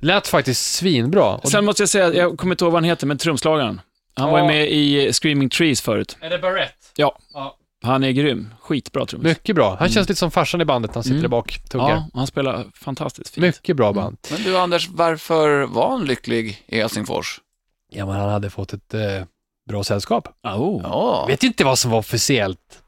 Lät 0.02 0.28
faktiskt 0.28 0.76
svinbra. 0.76 1.24
Och 1.36 1.50
Sen 1.52 1.66
måste 1.66 1.82
jag 1.82 1.90
säga, 1.90 2.14
jag 2.14 2.38
kommer 2.38 2.54
inte 2.54 2.64
ihåg 2.64 2.74
vad 2.74 2.82
han 2.84 2.90
heter, 2.90 3.08
men 3.08 3.18
trumslagaren. 3.18 3.82
Han 4.16 4.32
var 4.32 4.38
ju 4.38 4.44
Ja. 4.44 4.48
med 4.48 4.72
i 4.72 5.14
Screaming 5.14 5.50
Trees 5.50 5.82
förut. 5.82 6.18
är 6.22 6.30
det 6.30 6.38
Barrett? 6.40 6.72
Ja. 6.96 7.18
Ja. 7.34 7.58
Han 7.84 8.04
är 8.04 8.12
grym. 8.12 8.54
Skitbra 8.62 9.06
trummis. 9.06 9.24
Mycket 9.26 9.56
bra. 9.56 9.76
Han 9.80 9.90
känns 9.90 10.10
lite 10.10 10.20
som 10.20 10.32
farsan 10.32 10.62
i 10.62 10.66
bandet, 10.66 10.92
han 10.94 11.04
sitter 11.04 11.14
Mm. 11.14 11.22
där 11.22 11.30
bak, 11.30 11.60
tuggar. 11.70 11.90
Ja, 11.90 12.08
han 12.14 12.28
spelar 12.28 12.66
fantastiskt 12.74 13.34
fint. 13.34 13.42
Mycket 13.46 13.76
bra 13.78 13.94
band. 13.94 14.18
Men 14.32 14.44
du 14.44 14.58
Anders, 14.58 14.90
varför 14.90 15.62
var 15.62 15.90
han 15.90 16.06
lycklig 16.06 16.64
i 16.68 16.78
Helsingfors? 16.80 17.40
Ja, 17.94 18.06
men 18.06 18.16
han 18.16 18.30
hade 18.30 18.50
fått 18.50 18.74
ett 18.74 18.94
eh, 18.94 19.24
bra 19.70 19.84
sällskap. 19.84 20.28
Oh. 20.44 20.82
Ja, 20.84 21.26
Vet 21.28 21.44
inte 21.44 21.64
vad 21.64 21.80
som 21.80 21.92
var 21.92 21.98
officiellt. 21.98 22.84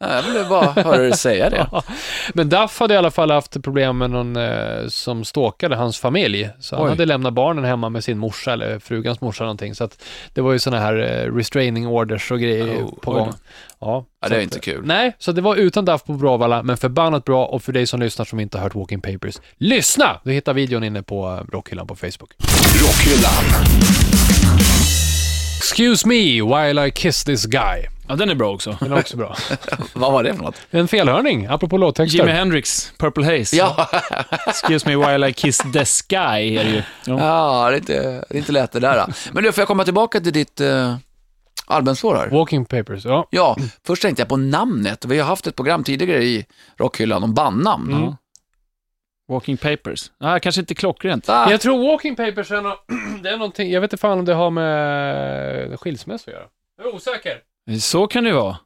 Jag 0.00 0.22
ville 0.22 0.44
bara 0.44 0.72
höra 0.72 0.96
dig 0.98 1.16
säga 1.16 1.50
det. 1.50 1.66
Men 2.34 2.48
Duff 2.48 2.80
hade 2.80 2.94
i 2.94 2.96
alla 2.96 3.10
fall 3.10 3.30
haft 3.30 3.62
problem 3.62 3.98
med 3.98 4.10
någon 4.10 4.36
eh, 4.36 4.86
som 4.88 5.24
stalkade 5.24 5.76
hans 5.76 5.98
familj. 5.98 6.50
Så 6.60 6.76
han 6.76 6.84
Oj. 6.84 6.90
hade 6.90 7.06
lämnat 7.06 7.32
barnen 7.32 7.64
hemma 7.64 7.88
med 7.88 8.04
sin 8.04 8.18
morsa, 8.18 8.52
eller 8.52 8.78
frugans 8.78 9.20
morsa 9.20 9.44
någonting. 9.44 9.74
Så 9.74 9.84
att 9.84 10.02
det 10.34 10.40
var 10.40 10.52
ju 10.52 10.58
sådana 10.58 10.82
här 10.82 10.96
eh, 10.96 11.34
restraining 11.34 11.86
orders 11.86 12.30
och 12.30 12.40
grejer 12.40 12.64
Oh, 12.82 12.94
på 13.00 13.12
oj 13.12 13.18
gång. 13.18 13.32
Ja, 13.80 14.04
Ja, 14.20 14.28
det 14.28 14.36
är 14.36 14.40
inte 14.40 14.60
kul. 14.60 14.86
Nej, 14.86 15.16
så 15.18 15.32
det 15.32 15.40
var 15.40 15.56
utan 15.56 15.84
Duff 15.84 16.04
på 16.04 16.12
Bråvalla, 16.12 16.62
men 16.62 16.76
förbannat 16.76 17.24
bra. 17.24 17.46
Och 17.46 17.62
för 17.62 17.72
dig 17.72 17.86
som 17.86 18.00
lyssnar 18.00 18.24
som 18.24 18.40
inte 18.40 18.58
har 18.58 18.62
hört 18.62 18.74
Walking 18.74 19.00
Papers, 19.00 19.40
lyssna! 19.56 20.20
Du 20.24 20.32
hittar 20.32 20.54
videon 20.54 20.84
inne 20.84 21.02
på 21.02 21.26
eh, 21.28 21.52
Rockhyllan 21.52 21.86
på 21.86 21.96
Facebook. 21.96 22.30
Rockhyllan. 22.82 23.64
Excuse 25.58 26.08
me 26.08 26.42
while 26.42 26.86
I 26.86 26.90
kiss 26.90 27.24
this 27.24 27.46
guy. 27.46 27.93
Ja, 28.08 28.16
den 28.16 28.30
är 28.30 28.34
bra 28.34 28.52
också. 28.54 28.76
Den 28.80 28.92
är 28.92 28.98
också 28.98 29.16
bra. 29.16 29.36
Vad 29.94 30.12
var 30.12 30.22
det 30.22 30.34
för 30.34 30.42
något? 30.42 30.54
En 30.70 30.88
felhörning, 30.88 31.46
apropå 31.46 31.76
låttexter. 31.78 32.18
Jimi 32.18 32.30
Hendrix, 32.32 32.92
Purple 32.98 33.24
Haze. 33.24 33.56
Ja, 33.56 33.88
Excuse 34.46 34.88
me 34.88 34.96
while 35.06 35.28
I 35.28 35.32
kiss 35.32 35.58
the 35.58 35.84
sky 35.84 36.16
är 36.56 36.64
det 36.64 36.70
ju. 36.70 36.82
Ja. 37.06 37.18
ja 37.18 37.70
det, 37.70 37.76
är 37.76 37.78
inte, 37.78 38.02
det 38.28 38.34
är 38.34 38.38
inte 38.38 38.52
lätt 38.52 38.72
det 38.72 38.80
där. 38.80 39.06
då. 39.06 39.12
Men 39.32 39.44
nu 39.44 39.52
får 39.52 39.62
jag 39.62 39.68
komma 39.68 39.84
tillbaka 39.84 40.20
till 40.20 40.32
ditt 40.32 40.60
uh, 40.60 40.94
albumspår 41.66 42.14
här. 42.16 42.28
Walking 42.28 42.64
Papers, 42.64 43.04
ja. 43.04 43.26
Ja, 43.30 43.56
först 43.86 44.02
tänkte 44.02 44.20
jag 44.22 44.28
på 44.28 44.36
namnet. 44.36 45.04
Vi 45.04 45.18
har 45.18 45.26
haft 45.26 45.46
ett 45.46 45.56
program 45.56 45.84
tidigare 45.84 46.24
i 46.24 46.46
Rockhyllan 46.76 47.24
om 47.24 47.34
bandnamn. 47.34 47.90
Ja. 47.92 48.16
Walking 49.34 49.56
Papers. 49.56 50.10
Ah, 50.20 50.38
kanske 50.38 50.60
inte 50.60 50.74
klockrent. 50.74 51.28
Ah, 51.28 51.50
Jag 51.50 51.60
tror 51.60 51.90
Walking 51.92 52.16
Papers 52.16 52.50
är, 52.50 52.60
nå- 52.62 52.78
det 53.22 53.28
är 53.28 53.36
någonting, 53.36 53.70
jag 53.72 53.80
vet 53.80 53.92
inte 53.92 54.00
fan 54.00 54.18
om 54.18 54.24
det 54.24 54.34
har 54.34 54.50
med 54.50 55.80
skilsmässa 55.80 56.30
att 56.30 56.34
göra. 56.34 56.44
Jag 56.78 56.86
är 56.86 56.94
osäker. 56.94 57.32
Så 57.80 58.06
kan 58.06 58.24
det 58.24 58.30
ju 58.30 58.36
vara. 58.36 58.56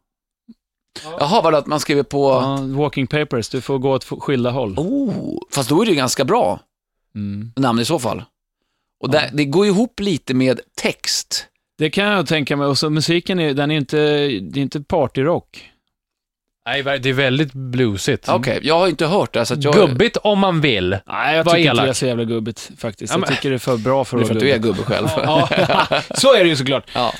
Jaha, 1.18 1.42
var 1.42 1.52
det 1.52 1.58
att 1.58 1.66
man 1.66 1.80
skriver 1.80 2.02
på... 2.02 2.30
Ja, 2.30 2.58
walking 2.62 3.06
Papers, 3.06 3.48
du 3.48 3.60
får 3.60 3.78
gå 3.78 3.92
åt 3.92 4.04
skilda 4.22 4.50
håll. 4.50 4.74
Oh, 4.78 5.38
fast 5.50 5.68
då 5.68 5.80
är 5.82 5.84
det 5.86 5.90
ju 5.90 5.96
ganska 5.96 6.24
bra 6.24 6.60
Mm. 7.14 7.52
namn 7.56 7.80
i 7.80 7.84
så 7.84 7.98
fall. 7.98 8.22
Och 9.00 9.10
det, 9.10 9.30
det 9.32 9.44
går 9.44 9.66
ju 9.66 9.72
ihop 9.72 10.00
lite 10.00 10.34
med 10.34 10.60
text. 10.80 11.46
Det 11.78 11.90
kan 11.90 12.04
jag 12.04 12.26
tänka 12.26 12.56
mig. 12.56 12.66
Och 12.66 12.78
så 12.78 12.90
musiken, 12.90 13.38
är, 13.40 13.54
den 13.54 13.70
är 13.70 13.76
inte, 13.76 13.96
det 14.26 14.60
är 14.60 14.62
inte 14.62 14.80
partyrock. 14.80 15.70
Nej, 16.66 16.82
det 16.82 17.08
är 17.08 17.12
väldigt 17.12 17.52
bluesigt. 17.52 18.28
Okej, 18.28 18.60
jag 18.62 18.78
har 18.78 18.88
inte 18.88 19.06
hört 19.06 19.32
det. 19.34 19.46
Så 19.46 19.54
att 19.54 19.64
jag, 19.64 19.74
Gubbigt 19.74 20.16
om 20.16 20.38
man 20.38 20.60
vill. 20.60 20.96
Nej, 21.06 21.36
jag 21.36 21.44
Var 21.44 21.52
tycker 21.52 21.58
inte 21.70 21.70
elak. 21.72 21.84
det 21.86 21.90
är 21.90 21.92
så 21.92 22.06
jävla 22.06 22.24
gubbigt 22.24 22.70
faktiskt. 22.78 23.10
Ja, 23.12 23.14
Jag 23.14 23.20
men- 23.20 23.36
tycker 23.36 23.50
det 23.50 23.56
är 23.56 23.58
för 23.58 23.76
bra 23.76 24.04
för 24.04 24.16
Det 24.16 24.20
är 24.20 24.22
att 24.22 24.28
för 24.28 24.34
vara 24.34 24.54
att 24.54 24.62
du 24.62 24.68
är 24.68 24.72
gubbe 24.72 24.82
själv. 24.82 25.08
Ja, 25.16 25.48
så 26.14 26.34
är 26.34 26.42
det 26.44 26.48
ju 26.50 26.56
såklart. 26.56 26.90
Ja. 26.94 27.12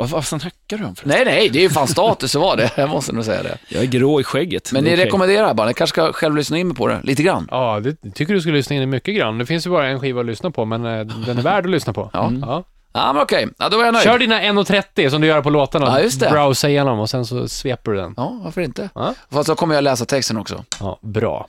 Vad, 0.00 0.08
vad 0.08 0.24
snackar 0.24 0.78
du 0.78 0.84
om 0.84 0.96
för 0.96 1.08
Nej, 1.08 1.24
nej, 1.24 1.48
det 1.48 1.58
är 1.58 1.62
ju 1.62 1.70
fan 1.70 1.88
status 1.88 2.34
att 2.36 2.42
vara 2.42 2.56
det. 2.56 2.70
Jag 2.76 2.90
måste 2.90 3.12
nog 3.12 3.24
säga 3.24 3.42
det. 3.42 3.58
Jag 3.68 3.82
är 3.82 3.86
grå 3.86 4.20
i 4.20 4.24
skägget. 4.24 4.72
Men 4.72 4.84
ni 4.84 4.94
okej. 4.94 5.04
rekommenderar 5.04 5.54
bara, 5.54 5.66
ni 5.68 5.74
kanske 5.74 5.94
ska 5.94 6.12
själv 6.12 6.36
lyssna 6.36 6.58
in 6.58 6.68
mig 6.68 6.76
på 6.76 6.86
det, 6.86 7.00
lite 7.02 7.22
grann. 7.22 7.48
Ja, 7.50 7.80
det 7.80 8.10
tycker 8.14 8.34
du 8.34 8.40
skulle 8.40 8.56
lyssna 8.56 8.76
in 8.76 8.82
i 8.82 8.86
mycket 8.86 9.16
grann. 9.16 9.38
Det 9.38 9.46
finns 9.46 9.66
ju 9.66 9.70
bara 9.70 9.88
en 9.88 10.00
skiva 10.00 10.20
att 10.20 10.26
lyssna 10.26 10.50
på, 10.50 10.64
men 10.64 10.84
eh, 10.84 11.04
den 11.26 11.38
är 11.38 11.42
värd 11.42 11.64
att 11.64 11.70
lyssna 11.70 11.92
på. 11.92 12.10
Ja. 12.12 12.32
Ja. 12.40 12.64
Ja, 12.92 13.12
men 13.12 13.22
okej. 13.22 13.48
Ja, 13.58 13.68
då 13.68 13.80
är 13.80 13.84
jag 13.84 13.92
nöjd. 13.92 14.04
Kör 14.04 14.18
dina 14.18 14.40
1.30 14.40 15.10
som 15.10 15.20
du 15.20 15.26
gör 15.26 15.42
på 15.42 15.50
låtarna. 15.50 15.86
Ja, 15.86 16.00
just 16.00 16.20
det. 16.20 16.30
Browsa 16.30 16.68
igenom 16.68 17.00
och 17.00 17.10
sen 17.10 17.26
så 17.26 17.48
sveper 17.48 17.90
du 17.90 17.96
den. 17.96 18.14
Ja, 18.16 18.40
varför 18.44 18.60
inte? 18.60 18.88
Ja. 18.94 19.14
Fast 19.30 19.48
då 19.48 19.54
kommer 19.54 19.74
jag 19.74 19.84
läsa 19.84 20.04
texten 20.04 20.36
också. 20.36 20.64
Ja, 20.80 20.98
bra. 21.02 21.46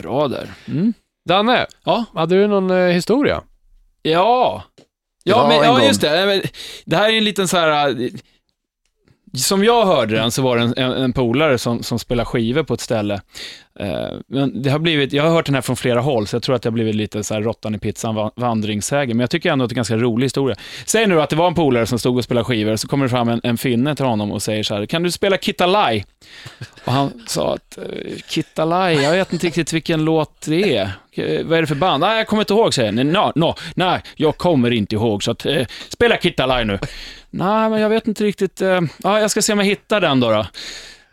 Bra 0.00 0.28
där. 0.28 0.48
Mm. 0.68 0.92
Danne, 1.28 1.66
Ja. 1.84 2.04
hade 2.14 2.34
du 2.34 2.46
någon 2.46 2.70
eh, 2.70 2.86
historia? 2.86 3.40
Ja. 4.02 4.62
Ja, 5.24 5.48
men, 5.48 5.56
en 5.56 5.64
ja 5.64 5.84
just 5.84 6.00
det. 6.00 6.42
Det 6.84 6.96
här 6.96 7.08
är 7.08 7.18
en 7.18 7.24
liten 7.24 7.48
så 7.48 7.56
här... 7.56 8.10
Som 9.32 9.64
jag 9.64 9.86
hörde 9.86 10.14
den 10.14 10.30
så 10.30 10.42
var 10.42 10.56
det 10.56 10.62
en, 10.62 10.74
en, 10.76 10.92
en 10.92 11.12
polare 11.12 11.58
som, 11.58 11.82
som 11.82 11.98
spelar 11.98 12.24
skivor 12.24 12.62
på 12.62 12.74
ett 12.74 12.80
ställe. 12.80 13.20
Eh, 13.80 14.08
men 14.26 14.62
det 14.62 14.70
har 14.70 14.78
blivit, 14.78 15.12
jag 15.12 15.22
har 15.22 15.30
hört 15.30 15.46
den 15.46 15.54
här 15.54 15.62
från 15.62 15.76
flera 15.76 16.00
håll, 16.00 16.26
så 16.26 16.36
jag 16.36 16.42
tror 16.42 16.56
att 16.56 16.62
det 16.62 16.68
har 16.68 16.72
blivit 16.72 16.94
lite 16.94 17.24
så 17.24 17.34
här 17.34 17.42
råttan 17.42 17.74
i 17.74 17.78
pizzan 17.78 18.30
vandringssägen. 18.36 19.16
Men 19.16 19.20
jag 19.20 19.30
tycker 19.30 19.52
ändå 19.52 19.64
att 19.64 19.68
det 19.68 19.72
är 19.72 19.74
en 19.74 19.76
ganska 19.76 19.96
rolig 19.96 20.24
historia. 20.24 20.56
Säg 20.86 21.06
nu 21.06 21.20
att 21.22 21.30
det 21.30 21.36
var 21.36 21.46
en 21.46 21.54
polare 21.54 21.86
som 21.86 21.98
stod 21.98 22.16
och 22.16 22.24
spelade 22.24 22.44
skivor, 22.44 22.76
så 22.76 22.88
kommer 22.88 23.04
det 23.04 23.08
fram 23.08 23.28
en, 23.28 23.40
en 23.42 23.58
finne 23.58 23.96
till 23.96 24.04
honom 24.04 24.32
och 24.32 24.42
säger 24.42 24.62
så 24.62 24.74
här, 24.74 24.86
kan 24.86 25.02
du 25.02 25.10
spela 25.10 25.36
Kittalaj? 25.36 26.04
Och 26.84 26.92
han 26.92 27.22
sa 27.26 27.54
att, 27.54 27.78
eh, 27.78 27.84
Kittalaj, 28.28 29.02
jag 29.02 29.12
vet 29.12 29.32
inte 29.32 29.46
riktigt 29.46 29.72
vilken 29.72 30.04
låt 30.04 30.46
det 30.46 30.76
är. 30.76 30.90
Vad 31.44 31.58
är 31.58 31.60
det 31.60 31.66
för 31.66 31.74
band? 31.74 32.00
Nej, 32.00 32.16
jag 32.16 32.26
kommer 32.26 32.42
inte 32.42 32.52
ihåg, 32.52 32.74
säger 32.74 32.92
han. 32.92 33.08
No, 33.08 33.32
no, 33.34 33.54
nej, 33.74 34.02
jag 34.16 34.36
kommer 34.36 34.70
inte 34.70 34.94
ihåg, 34.94 35.22
så 35.22 35.30
att, 35.30 35.46
eh, 35.46 35.66
spela 35.88 36.16
Kittalaj 36.16 36.64
nu. 36.64 36.78
Nej, 37.30 37.70
men 37.70 37.80
jag 37.80 37.88
vet 37.88 38.08
inte 38.08 38.24
riktigt. 38.24 38.60
Eh, 38.60 38.80
ja, 39.02 39.20
jag 39.20 39.30
ska 39.30 39.42
se 39.42 39.52
om 39.52 39.58
jag 39.58 39.66
hittar 39.66 40.00
den 40.00 40.20
då. 40.20 40.30
då. 40.30 40.46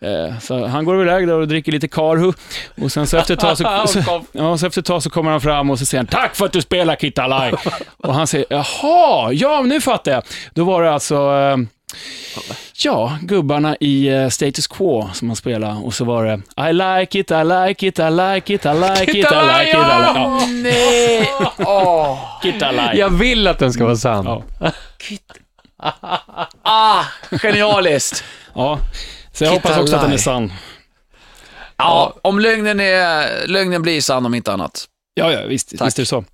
Eh, 0.07 0.39
så 0.39 0.65
han 0.65 0.85
går 0.85 1.01
iväg 1.01 1.27
där 1.27 1.33
och 1.33 1.47
dricker 1.47 1.71
lite 1.71 1.87
karhu 1.87 2.33
och 2.81 2.91
sen 2.91 3.07
så 3.07 3.17
efter 3.17 3.33
ett 3.33 3.39
tag 3.39 3.57
så, 3.57 3.63
så, 3.87 4.25
ja, 4.31 4.57
så, 4.57 4.67
efter 4.67 4.81
ett 4.81 4.85
tag 4.85 5.03
så 5.03 5.09
kommer 5.09 5.31
han 5.31 5.41
fram 5.41 5.69
och 5.69 5.79
så 5.79 5.85
säger 5.85 5.99
han 5.99 6.07
Tack 6.07 6.35
för 6.35 6.45
att 6.45 6.51
du 6.51 6.61
spelar 6.61 6.95
Kittalaj. 6.95 7.53
och 7.97 8.13
han 8.13 8.27
säger 8.27 8.45
Jaha, 8.49 9.33
ja 9.33 9.61
nu 9.61 9.81
fattar 9.81 10.11
jag. 10.11 10.23
Då 10.53 10.63
var 10.63 10.83
det 10.83 10.93
alltså 10.93 11.15
eh, 11.15 11.57
Ja, 12.83 13.17
gubbarna 13.21 13.75
i 13.79 14.07
eh, 14.07 14.29
Status 14.29 14.67
Quo 14.67 15.09
som 15.13 15.29
han 15.29 15.35
spelade 15.35 15.73
och 15.73 15.93
så 15.93 16.05
var 16.05 16.25
det 16.25 16.69
I 16.69 16.73
like 16.73 17.19
it, 17.19 17.31
I 17.31 17.43
like 17.43 17.87
it, 17.87 17.99
I 17.99 18.09
like 18.09 18.53
it, 18.53 18.65
I 18.65 18.73
like 18.73 19.11
it, 19.11 19.11
I 19.11 19.19
like 19.19 19.19
it, 19.19 19.31
I 19.31 19.59
like 19.59 19.69
it. 19.69 19.73
Ja, 19.73 20.39
Nej! 20.47 21.29
Åh! 21.57 22.19
Kittalaj. 22.43 22.97
Jag 22.97 23.09
vill 23.09 23.47
att 23.47 23.59
den 23.59 23.73
ska 23.73 23.83
vara 23.85 23.95
sann. 23.95 24.25
Ja. 24.25 24.71
Ah, 26.63 27.03
genialiskt! 27.31 28.23
Ja, 28.55 28.79
så 29.33 29.43
jag 29.43 29.51
hoppas 29.51 29.77
också 29.77 29.95
att 29.95 30.01
den 30.01 30.13
är 30.13 30.17
sann. 30.17 30.53
Ja, 31.77 32.15
om 32.21 32.39
lögnen, 32.39 32.79
är, 32.79 33.47
lögnen 33.47 33.81
blir 33.81 34.01
sann 34.01 34.25
om 34.25 34.35
inte 34.35 34.53
annat. 34.53 34.85
Ja, 35.13 35.31
ja 35.31 35.45
visst, 35.47 35.77
Tack. 35.77 35.87
visst 35.87 35.99
är 35.99 36.01
det 36.01 36.05
så. 36.05 36.25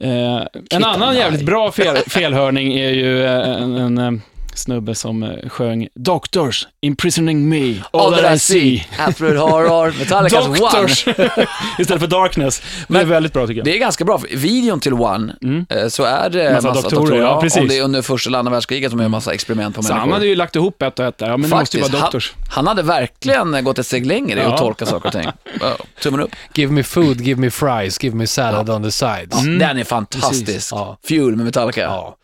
Eh, 0.00 0.46
en 0.70 0.84
annan 0.84 1.16
jävligt 1.16 1.46
bra 1.46 1.72
fel, 1.72 1.96
felhörning 1.96 2.72
är 2.72 2.90
ju 2.90 3.24
eh, 3.24 3.62
en, 3.62 3.76
en, 3.76 3.98
eh, 3.98 4.12
snubbe 4.58 4.94
som 4.94 5.22
eh, 5.22 5.48
sjöng 5.48 5.88
Doctors 5.94 6.66
imprisoning 6.80 7.48
me, 7.48 7.74
all, 7.92 8.12
that 8.14 8.34
I 8.36 8.38
see. 8.38 8.86
After 8.98 9.34
Horror, 9.36 9.94
Metallicas 9.98 10.46
Doctors! 10.46 11.06
One. 11.06 11.46
Istället 11.78 12.00
för 12.00 12.06
Darkness. 12.08 12.62
Det 12.88 12.94
är 12.94 12.98
Men 12.98 13.08
väldigt 13.08 13.32
bra 13.32 13.46
tycker 13.46 13.58
jag. 13.58 13.64
Det 13.64 13.74
är 13.74 13.78
ganska 13.78 14.04
bra, 14.04 14.20
videon 14.34 14.80
till 14.80 14.92
One 14.94 15.32
Mm. 15.42 15.66
eh, 15.70 15.88
så 15.88 16.02
är 16.04 16.30
det 16.30 16.52
Massa 16.52 16.68
massa, 16.68 16.80
doktorer, 16.80 17.00
doktorer. 17.00 17.22
ja, 17.22 17.40
precis. 17.40 17.60
Om 17.62 17.68
det 17.68 17.78
är 17.78 17.82
under 17.82 18.02
första 18.02 18.28
eller 18.30 18.38
andra 18.38 18.52
världskriget 18.52 18.90
som 18.90 19.00
gör 19.00 19.08
massa 19.08 19.32
experiment 19.34 19.76
på 19.76 19.82
Så 19.82 19.88
han 19.92 19.98
människor. 20.00 20.12
hade 20.14 20.26
ju 20.26 20.36
lagt 20.36 20.56
ihop 20.56 20.82
ett 20.82 20.98
och 20.98 21.04
ett 21.04 21.18
där. 21.18 21.26
Ja, 21.28 21.36
men 21.36 21.50
det 21.50 21.56
måste 21.56 21.76
ju 21.76 21.82
vara 21.82 21.92
Doctors. 22.02 22.34
han, 22.38 22.48
han 22.50 22.66
hade 22.66 22.82
verkligen 22.82 23.64
gått 23.64 23.78
ett 23.78 23.86
steg 23.86 24.06
längre 24.06 24.40
i 24.40 24.42
att 24.42 24.50
Ja. 24.50 24.58
tolka 24.58 24.86
saker 24.86 25.06
och 25.06 25.12
ting. 25.12 25.28
Tummen 26.02 26.20
upp. 26.20 26.30
Give 26.54 26.72
me 26.72 26.82
food, 26.82 27.20
give 27.20 27.40
me 27.40 27.50
fries, 27.50 28.04
give 28.04 28.16
me 28.16 28.26
salad 28.26 28.70
on 28.70 28.82
the 28.82 28.90
sides. 28.92 29.28
Ja, 29.32 29.38
Mm. 29.40 29.58
Den 29.58 29.78
är 29.78 29.84
fantastisk. 29.84 30.72
Ja. 30.72 30.98
Fuel 31.08 31.36
med 31.36 31.44
Metallica. 31.46 31.80
Ja. 31.80 32.16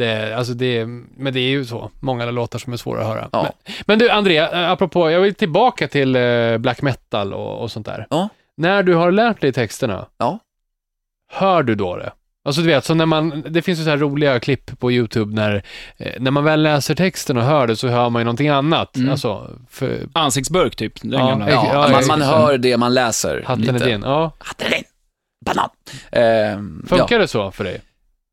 Det, 0.00 0.36
alltså 0.36 0.54
det, 0.54 0.86
men 1.16 1.32
det 1.32 1.40
är 1.40 1.50
ju 1.50 1.64
så. 1.64 1.90
Många 2.00 2.24
låtar 2.30 2.58
som 2.58 2.72
är 2.72 2.76
svåra 2.76 3.00
att 3.00 3.06
höra. 3.06 3.28
Ja. 3.32 3.42
Men, 3.42 3.72
men 3.86 3.98
du, 3.98 4.10
André, 4.10 4.36
eh, 4.38 4.70
apropå, 4.70 5.10
jag 5.10 5.20
vill 5.20 5.34
tillbaka 5.34 5.88
till 5.88 6.16
eh, 6.16 6.58
black 6.58 6.82
metal 6.82 7.32
och, 7.34 7.62
och 7.62 7.70
sånt 7.70 7.86
där. 7.86 8.06
Ja. 8.10 8.28
När 8.56 8.82
du 8.82 8.94
har 8.94 9.10
lärt 9.10 9.40
dig 9.40 9.52
texterna, 9.52 10.06
Ja. 10.18 10.38
hör 11.32 11.62
du 11.62 11.74
då 11.74 11.96
det? 11.96 12.12
Alltså 12.44 12.60
du 12.60 12.66
vet, 12.66 12.84
så 12.84 12.94
när 12.94 13.06
man, 13.06 13.44
det 13.48 13.62
finns 13.62 13.80
ju 13.80 13.84
så 13.84 13.90
här 13.90 13.96
roliga 13.96 14.40
klipp 14.40 14.78
på 14.80 14.92
YouTube 14.92 15.34
när, 15.34 15.62
eh, 15.96 16.12
när 16.18 16.30
man 16.30 16.44
väl 16.44 16.62
läser 16.62 16.94
texten 16.94 17.36
och 17.36 17.42
hör 17.42 17.66
det 17.66 17.76
så 17.76 17.88
hör 17.88 18.10
man 18.10 18.20
ju 18.20 18.24
någonting 18.24 18.48
annat. 18.48 18.96
Mm. 18.96 19.10
Alltså, 19.10 19.50
för 19.70 19.98
Ansiktsburk 20.12 20.76
typ. 20.76 21.00
Den 21.02 21.12
Ja, 21.12 21.28
gamla. 21.28 21.50
Ja, 21.50 21.66
ja, 21.72 21.88
man, 21.92 22.06
man 22.08 22.22
hör 22.22 22.58
det 22.58 22.76
man 22.76 22.94
läser. 22.94 23.42
hatten 23.46 23.64
lite. 23.64 23.84
är 23.84 23.88
din. 23.88 24.02
Ja. 24.02 24.32
Hatten 24.38 24.66
är 24.66 24.70
din. 24.70 24.84
Banan. 25.46 25.68
Ja. 26.10 26.96
Funkar 26.96 27.18
det 27.18 27.28
så 27.28 27.50
för 27.50 27.64
dig? 27.64 27.80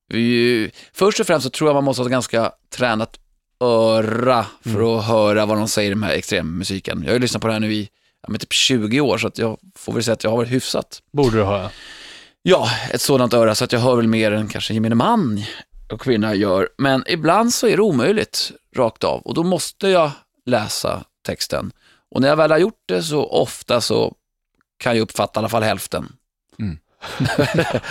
Vi, 0.07 0.71
först 0.93 1.19
och 1.19 1.27
främst 1.27 1.43
så 1.43 1.49
tror 1.49 1.69
jag 1.69 1.75
man 1.75 1.83
måste 1.83 2.01
ha 2.01 2.05
ett 2.07 2.11
ganska 2.11 2.51
tränat 2.75 3.19
öra 3.59 4.45
för 4.63 4.69
Mm. 4.69 4.85
att 4.87 5.05
höra 5.05 5.45
vad 5.45 5.57
de 5.57 5.67
säger 5.67 5.91
i 5.91 5.93
den 5.93 6.03
här 6.03 6.11
extremmusiken. 6.13 7.01
Jag 7.03 7.09
har 7.09 7.13
ju 7.13 7.19
lyssnat 7.19 7.41
på 7.41 7.47
det 7.47 7.53
här 7.53 7.59
nu 7.59 7.73
i 7.73 7.89
ja, 8.27 8.37
typ 8.37 8.53
20 8.53 9.01
år, 9.01 9.17
så 9.17 9.27
att 9.27 9.37
jag 9.37 9.57
får 9.75 9.93
väl 9.93 10.03
säga 10.03 10.13
att 10.13 10.23
jag 10.23 10.31
har 10.31 10.37
varit 10.37 10.51
hyfsat. 10.51 11.01
Borde 11.13 11.37
du 11.37 11.43
höra. 11.43 11.69
Ja, 12.41 12.69
ett 12.91 13.01
sådant 13.01 13.33
öra, 13.33 13.55
så 13.55 13.63
att 13.63 13.71
jag 13.71 13.79
hör 13.79 13.95
väl 13.95 14.07
mer 14.07 14.31
än 14.31 14.47
kanske 14.47 14.73
gemene 14.73 14.95
man 14.95 15.43
och 15.91 16.01
kvinna 16.01 16.35
gör. 16.35 16.69
Men 16.77 17.03
ibland 17.07 17.53
så 17.53 17.67
är 17.67 17.75
det 17.77 17.81
omöjligt 17.83 18.51
rakt 18.75 19.03
av 19.03 19.21
och 19.21 19.33
då 19.33 19.43
måste 19.43 19.87
jag 19.87 20.11
läsa 20.45 21.03
texten. 21.25 21.71
Och 22.11 22.21
när 22.21 22.27
jag 22.27 22.35
väl 22.35 22.51
har 22.51 22.57
gjort 22.57 22.83
det 22.85 23.03
så 23.03 23.25
ofta 23.25 23.81
så 23.81 24.15
kan 24.77 24.95
jag 24.95 25.01
uppfatta 25.01 25.39
i 25.39 25.41
alla 25.41 25.49
fall 25.49 25.63
hälften. 25.63 26.15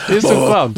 Det 0.08 0.16
är 0.16 0.20
så 0.20 0.46
skönt. 0.46 0.76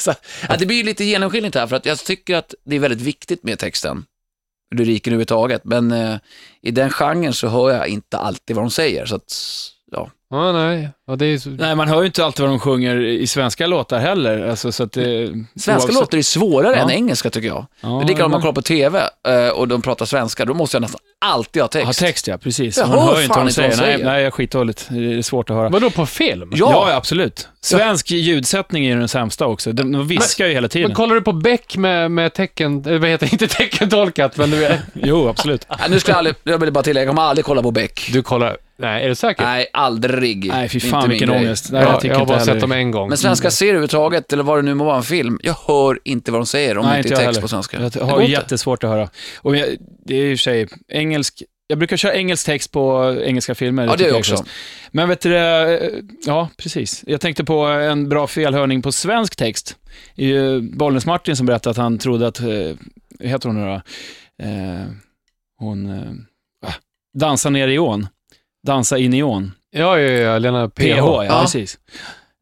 Så, 0.00 0.14
ja, 0.48 0.56
det 0.56 0.66
blir 0.66 0.76
ju 0.76 0.82
lite 0.82 1.04
genomskinligt 1.04 1.54
här, 1.54 1.66
för 1.66 1.76
att 1.76 1.86
jag 1.86 1.98
tycker 1.98 2.36
att 2.36 2.54
det 2.64 2.76
är 2.76 2.80
väldigt 2.80 3.00
viktigt 3.00 3.44
med 3.44 3.58
texten, 3.58 4.04
lyriken 4.74 5.12
överhuvudtaget, 5.12 5.64
men 5.64 5.92
eh, 5.92 6.16
i 6.62 6.70
den 6.70 6.90
genren 6.90 7.32
så 7.32 7.48
hör 7.48 7.70
jag 7.70 7.88
inte 7.88 8.18
alltid 8.18 8.56
vad 8.56 8.64
de 8.64 8.70
säger, 8.70 9.06
så 9.06 9.14
att, 9.16 9.32
ja. 9.92 10.10
Ja, 10.32 10.52
nej. 10.52 10.88
Ja, 11.06 11.16
det 11.16 11.26
är 11.26 11.38
så... 11.38 11.50
Nej, 11.50 11.74
man 11.76 11.88
hör 11.88 12.00
ju 12.00 12.06
inte 12.06 12.24
alltid 12.24 12.40
vad 12.40 12.50
de 12.50 12.58
sjunger 12.60 12.96
i 13.00 13.26
svenska 13.26 13.66
låtar 13.66 13.98
heller. 13.98 14.48
Alltså, 14.48 14.72
så 14.72 14.82
att 14.82 14.92
det, 14.92 15.26
Svenska 15.56 15.72
oavsett- 15.88 15.94
låter 15.94 16.18
är 16.18 16.22
svårare 16.22 16.76
Ja. 16.76 16.82
än 16.82 16.90
engelska 16.90 17.30
tycker 17.30 17.48
jag. 17.48 17.66
Ja, 17.80 17.88
det 17.88 17.94
är 17.94 17.98
likadant 17.98 18.20
om 18.20 18.30
man 18.30 18.30
men- 18.30 18.40
kollar 18.40 18.52
på 18.52 18.62
TV 18.62 19.00
eh, 19.28 19.48
och 19.48 19.68
de 19.68 19.82
pratar 19.82 20.06
svenska, 20.06 20.44
då 20.44 20.54
måste 20.54 20.76
jag 20.76 20.80
nästan 20.82 21.00
alltid 21.20 21.62
ha 21.62 21.68
text. 21.68 21.86
Ja, 22.00 22.06
text 22.06 22.26
ja, 22.26 22.38
precis. 22.38 22.76
Jag 22.76 22.88
Man 22.88 22.98
hör 22.98 23.06
hör 23.06 23.16
ju 23.16 23.22
inte 23.22 23.36
vad 23.38 23.46
de 23.46 23.52
säger. 23.52 23.68
Nej, 23.68 23.78
säger. 23.78 24.04
nej, 24.04 24.14
jag 24.18 24.26
är 24.26 24.30
skitdåligt. 24.30 24.86
Det 24.90 25.14
är 25.18 25.22
svårt 25.22 25.50
att 25.50 25.56
höra. 25.56 25.68
Vadå, 25.68 25.90
på 25.90 26.06
film? 26.06 26.50
Ja. 26.54 26.70
Ja, 26.72 26.90
ja, 26.90 26.96
absolut. 26.96 27.48
Svensk 27.60 28.10
ljudsättning 28.10 28.84
är 28.86 28.88
ju 28.94 28.98
den 28.98 29.08
sämsta 29.08 29.46
också. 29.46 29.72
De, 29.72 29.92
de 29.92 30.08
viskar 30.08 30.46
ju 30.46 30.52
hela 30.52 30.68
tiden. 30.68 30.88
Men 30.88 30.96
kollar 30.96 31.14
du 31.14 31.20
på 31.20 31.32
Beck 31.32 31.76
med, 31.76 32.10
med 32.10 32.34
tecken, 32.34 32.84
eh, 32.86 32.98
vad 32.98 33.10
heter 33.10 33.26
det, 33.26 33.32
inte 33.42 33.46
teckentolkat, 33.48 34.36
men 34.36 34.50
du, 34.50 34.70
Jo, 34.94 35.28
absolut. 35.28 35.66
Nej, 35.78 35.90
nu 35.90 36.00
ska 36.00 36.12
jag 36.12 36.18
aldrig, 36.18 36.36
jag 36.42 36.58
vill 36.58 36.72
bara 36.72 36.84
tillägga, 36.84 37.04
jag 37.04 37.10
kommer 37.16 37.22
aldrig 37.28 37.44
kolla 37.44 37.62
på 37.62 37.70
Beck. 37.70 38.10
du 38.12 38.22
kollar, 38.22 38.56
nej, 38.80 39.04
är 39.04 39.08
du 39.08 39.14
säker? 39.14 39.44
Nej, 39.44 39.66
aldrig. 39.72 40.48
Nej, 40.48 40.68
fy 40.68 40.78
Det 40.78 40.86
fan 40.86 41.08
vilken 41.08 41.28
grej. 41.28 41.38
ångest. 41.38 41.72
Nej, 41.72 41.82
jag, 41.82 41.92
jag 41.92 42.00
tycker 42.00 42.14
jag 42.14 42.18
har 42.18 42.26
bara 42.26 42.38
heller. 42.38 42.52
sett 42.52 42.60
dem 42.60 42.72
en 42.72 42.90
gång. 42.90 43.08
Men 43.08 43.18
svenska 43.18 43.50
serier 43.50 43.72
överhuvudtaget, 43.74 44.32
eller 44.32 44.42
vad 44.42 44.58
det 44.58 44.62
nu 44.62 44.74
må 44.74 44.84
vara 44.84 44.96
en 44.96 45.02
film, 45.02 45.38
jag 45.42 45.54
hör 45.66 45.98
inte 46.04 46.32
vad 46.32 46.40
de 46.40 46.46
säger 46.46 46.78
om 46.78 46.84
det 46.84 46.90
Nej, 46.90 46.98
inte 46.98 47.08
är 47.08 47.10
jag 47.10 47.18
text 47.18 47.26
heller. 47.26 47.40
på 47.40 47.48
svenska. 47.48 47.80
Jag 47.82 47.92
Det 47.92 48.04
har 48.04 48.20
jättesvårt 48.22 48.84
att 48.84 48.90
höra. 48.90 49.08
Och 49.38 49.56
jag, 49.56 49.68
det 50.06 50.14
är 50.16 50.24
ju 50.26 50.36
sig 50.36 50.68
engelsk... 50.88 51.42
Jag 51.66 51.78
brukar 51.78 51.96
köra 51.96 52.14
engelsk 52.14 52.46
text 52.46 52.72
på 52.72 53.16
engelska 53.24 53.54
filmer. 53.54 53.86
Ja, 53.86 53.96
det 53.96 54.04
är 54.04 54.08
jag 54.08 54.18
också. 54.18 54.44
Men 54.90 55.08
vet 55.08 55.20
du, 55.20 55.36
eh, 55.36 55.78
ja, 56.26 56.48
precis. 56.56 57.04
Jag 57.06 57.20
tänkte 57.20 57.44
på 57.44 57.64
en 57.64 58.08
bra 58.08 58.26
felhörning 58.26 58.82
på 58.82 58.92
svensk 58.92 59.36
text. 59.36 59.76
Det 60.16 60.22
är 60.24 60.28
ju 60.28 60.60
Bollnäs 60.60 61.06
Martin 61.06 61.36
som 61.36 61.46
berättade 61.46 61.70
att 61.70 61.76
han 61.76 61.98
trodde 61.98 62.26
att, 62.26 62.40
eh, 62.40 62.46
heter 63.20 63.48
hon 63.48 63.60
nu 63.60 63.66
då? 63.66 63.74
Eh, 64.44 64.86
hon, 65.58 65.90
eh, 65.90 66.68
ah, 66.68 66.74
dansa 67.18 67.50
ner 67.50 67.68
i 67.68 67.78
ån. 67.78 68.06
Dansa 68.66 68.98
i 69.14 69.22
ån. 69.22 69.52
Ja, 69.72 69.98
ja, 70.00 70.10
ja, 70.12 70.38
Lena 70.38 70.68
PH. 70.68 70.80
PH, 70.80 70.84
ja, 70.96 71.24
Ja. 71.24 71.40
precis. 71.40 71.78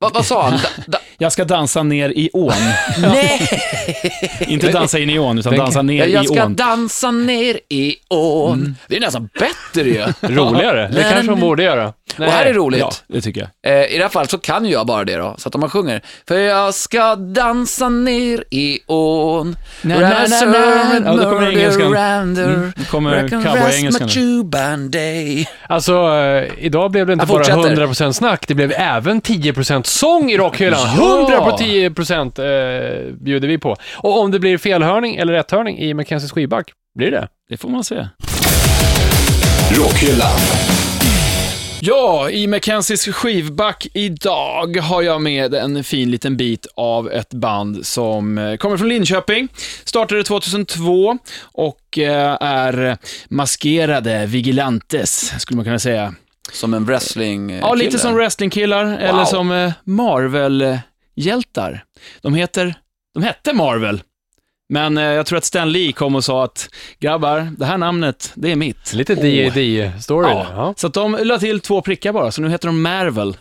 Va, 0.00 0.10
vad 0.14 0.24
sa 0.24 0.42
han? 0.50 0.58
Jag 1.20 1.32
ska 1.32 1.44
dansa 1.44 1.82
ner 1.82 2.10
i 2.10 2.30
ån. 2.32 2.52
nej! 2.98 3.48
Inte 4.40 4.70
dansa 4.72 4.98
in 4.98 5.10
i 5.10 5.18
ån, 5.18 5.38
utan 5.38 5.56
dansa 5.56 5.82
ner 5.82 6.06
Jag 6.06 6.24
i 6.24 6.26
ska 6.26 6.44
ån. 6.44 6.56
dansa 6.56 7.10
ner 7.10 7.60
i 7.68 7.96
ån. 8.08 8.58
Mm. 8.58 8.74
Det 8.88 8.96
är 8.96 9.00
nästan 9.00 9.28
bättre 9.38 9.88
ju. 9.90 10.04
Roligare, 10.20 10.88
det 10.92 11.02
kanske 11.02 11.26
de 11.30 11.40
borde 11.40 11.62
göra. 11.62 11.92
Och 12.18 12.24
här 12.24 12.46
är 12.46 12.54
roligt. 12.54 12.80
Ja, 12.80 12.90
det 13.06 13.20
tycker 13.20 13.40
jag. 13.62 13.80
Eh, 13.82 13.94
I 13.94 13.96
det 13.96 14.02
här 14.02 14.08
fallet 14.08 14.30
så 14.30 14.38
kan 14.38 14.64
ju 14.64 14.72
jag 14.72 14.86
bara 14.86 15.04
det 15.04 15.16
då, 15.16 15.34
så 15.38 15.48
att 15.48 15.54
om 15.54 15.60
man 15.60 15.70
sjunger 15.70 16.02
För 16.28 16.38
jag 16.38 16.74
ska 16.74 17.16
dansa 17.16 17.88
ner 17.88 18.44
i 18.50 18.78
ån 18.86 19.56
Na, 19.82 19.94
na, 20.00 20.08
na, 20.10 20.46
na. 20.46 21.02
Ja, 21.04 21.12
då 21.16 21.30
kommer 21.30 21.48
engelskan. 21.50 21.92
Rander, 21.92 22.44
Mm, 22.44 22.72
då 22.76 22.84
kommer 22.84 23.28
cowboy-engelskan. 23.28 24.08
Alltså, 25.68 25.92
eh, 25.92 26.64
idag 26.64 26.90
blev 26.90 27.06
det 27.06 27.12
inte 27.12 27.22
Jag 27.22 27.28
bara 27.28 27.44
fortsätter. 27.44 27.86
100% 27.86 28.12
snack, 28.12 28.44
det 28.48 28.54
blev 28.54 28.72
även 28.76 29.20
10% 29.20 29.86
sång 29.86 30.30
i 30.30 30.36
rockhyllan. 30.38 30.88
Ja! 31.08 31.18
100 31.20 31.50
på 31.50 31.56
10% 31.56 33.08
eh, 33.08 33.14
bjuder 33.14 33.48
vi 33.48 33.58
på. 33.58 33.76
Och 33.96 34.20
om 34.20 34.30
det 34.30 34.38
blir 34.38 34.58
felhörning 34.58 35.16
eller 35.16 35.32
rätthörning 35.32 35.78
i 35.78 35.94
Mackenzies 35.94 36.32
skivback, 36.32 36.70
blir 36.98 37.10
det? 37.10 37.28
Det 37.48 37.56
får 37.56 37.68
man 37.68 37.84
se. 37.84 38.08
Rockhyllan. 39.72 40.38
Ja, 41.80 42.30
i 42.30 42.46
Mackenzies 42.46 43.06
skivback 43.06 43.86
idag 43.94 44.76
har 44.76 45.02
jag 45.02 45.22
med 45.22 45.54
en 45.54 45.84
fin 45.84 46.10
liten 46.10 46.36
bit 46.36 46.66
av 46.76 47.12
ett 47.12 47.34
band 47.34 47.86
som 47.86 48.38
eh, 48.38 48.56
kommer 48.56 48.76
från 48.76 48.88
Linköping. 48.88 49.48
Startade 49.84 50.24
2002 50.24 51.18
och 51.42 51.98
eh, 51.98 52.36
är 52.40 52.98
maskerade 53.28 54.26
vigilantes, 54.26 55.40
skulle 55.40 55.56
man 55.56 55.64
kunna 55.64 55.78
säga. 55.78 56.14
Som 56.52 56.74
en 56.74 56.84
wrestling 56.84 57.58
Ja, 57.58 57.74
lite 57.74 57.98
som 57.98 58.14
wrestlingkillar 58.14 58.84
eller 58.84 59.24
som 59.24 59.52
eh, 59.52 59.72
Marvel-hjältar. 61.18 61.84
De 62.22 62.34
heter, 62.34 62.74
de 63.14 63.22
hette 63.22 63.52
Marvel. 63.52 64.02
Men 64.70 64.98
eh, 64.98 65.04
jag 65.04 65.26
tror 65.26 65.36
att 65.38 65.44
Stan 65.44 65.72
Lee 65.72 65.92
kom 65.92 66.14
och 66.14 66.24
sa 66.24 66.44
att 66.44 66.68
grabbar, 67.00 67.48
det 67.58 67.64
här 67.64 67.78
namnet, 67.78 68.32
det 68.34 68.52
är 68.52 68.56
mitt. 68.56 68.92
Lite 68.92 69.14
D&D-story 69.14 70.28
Ja, 70.28 70.34
där. 70.34 70.46
Ja. 70.56 70.74
så 70.76 70.86
att 70.86 70.94
de 70.94 71.18
la 71.22 71.38
till 71.38 71.60
två 71.60 71.82
prickar 71.82 72.12
bara, 72.12 72.30
så 72.32 72.42
nu 72.42 72.48
heter 72.50 72.68
de 72.68 72.82
Marvel. 72.82 73.28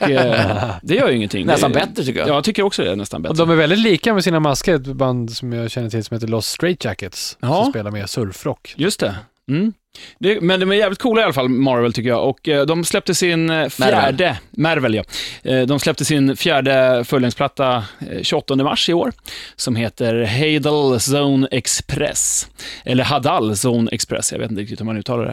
Och, 0.00 0.10
eh, 0.10 0.74
det 0.82 0.94
gör 0.94 1.08
ju 1.08 1.16
ingenting. 1.16 1.46
Nästan 1.46 1.72
det, 1.72 1.80
bättre 1.80 2.04
tycker 2.04 2.20
jag. 2.20 2.28
Ja, 2.28 2.34
jag 2.34 2.44
tycker 2.44 2.62
också 2.62 2.82
det 2.84 2.90
är 2.90 2.96
nästan 2.96 3.18
Och 3.18 3.22
bättre. 3.34 3.44
de 3.44 3.50
är 3.50 3.56
väldigt 3.56 3.78
lika 3.78 4.14
med 4.14 4.24
sina 4.24 4.40
masker, 4.40 4.74
ett 4.74 4.86
band 4.86 5.32
som 5.32 5.52
jag 5.52 5.70
känner 5.70 5.90
till 5.90 6.04
som 6.04 6.14
heter 6.14 6.26
Lost 6.28 6.50
Straight 6.50 6.84
Jackets, 6.84 7.36
Ja. 7.40 7.62
som 7.62 7.72
spelar 7.72 7.90
med 7.90 8.10
surfrock. 8.10 8.74
Just 8.76 9.00
det. 9.00 9.14
Mm. 9.48 9.72
det. 10.18 10.40
Men 10.40 10.60
de 10.60 10.70
är 10.70 10.76
jävligt 10.76 10.98
coola 10.98 11.20
i 11.20 11.24
alla 11.24 11.32
fall, 11.32 11.48
Marvel 11.48 11.92
tycker 11.92 12.08
jag. 12.08 12.28
Och 12.28 12.48
eh, 12.48 12.66
de 12.66 12.84
släppte 12.84 13.14
sin 13.14 13.50
eh, 13.50 13.68
fjärde, 13.68 14.38
Marvel, 14.50 14.94
ja. 14.94 15.04
Eh, 15.42 15.62
de 15.62 15.80
släppte 15.80 16.04
sin 16.04 16.36
fjärde 16.36 17.04
fullängdsplatta 17.04 17.84
eh, 18.10 18.22
28 18.22 18.56
mars 18.56 18.88
i 18.88 18.92
år, 18.92 19.12
som 19.56 19.76
heter 19.76 20.24
Hadal 20.24 20.98
Zone 20.98 21.48
Express. 21.50 22.48
Eller 22.84 23.04
Hadal 23.04 23.54
Zone 23.66 23.90
Express, 23.92 24.32
jag 24.32 24.38
vet 24.38 24.50
inte 24.50 24.62
riktigt 24.62 24.80
hur 24.80 24.86
man 24.86 24.96
uttalar 24.96 25.24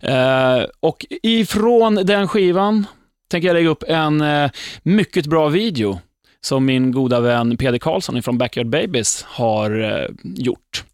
det. 0.00 0.08
Eh, 0.12 0.66
och 0.80 1.06
ifrån 1.22 1.94
den 1.94 2.28
skivan 2.28 2.86
tänker 3.30 3.48
jag 3.48 3.54
lägga 3.54 3.68
upp 3.68 3.84
en 3.88 4.20
eh, 4.20 4.50
mycket 4.82 5.26
bra 5.26 5.48
video 5.48 6.00
som 6.40 6.64
min 6.64 6.92
goda 6.92 7.20
vän 7.20 7.56
Peder 7.56 7.78
Karlsson 7.78 8.22
från 8.22 8.38
Backyard 8.38 8.68
Babies 8.68 9.24
har 9.28 10.08
gjort. 10.22 10.84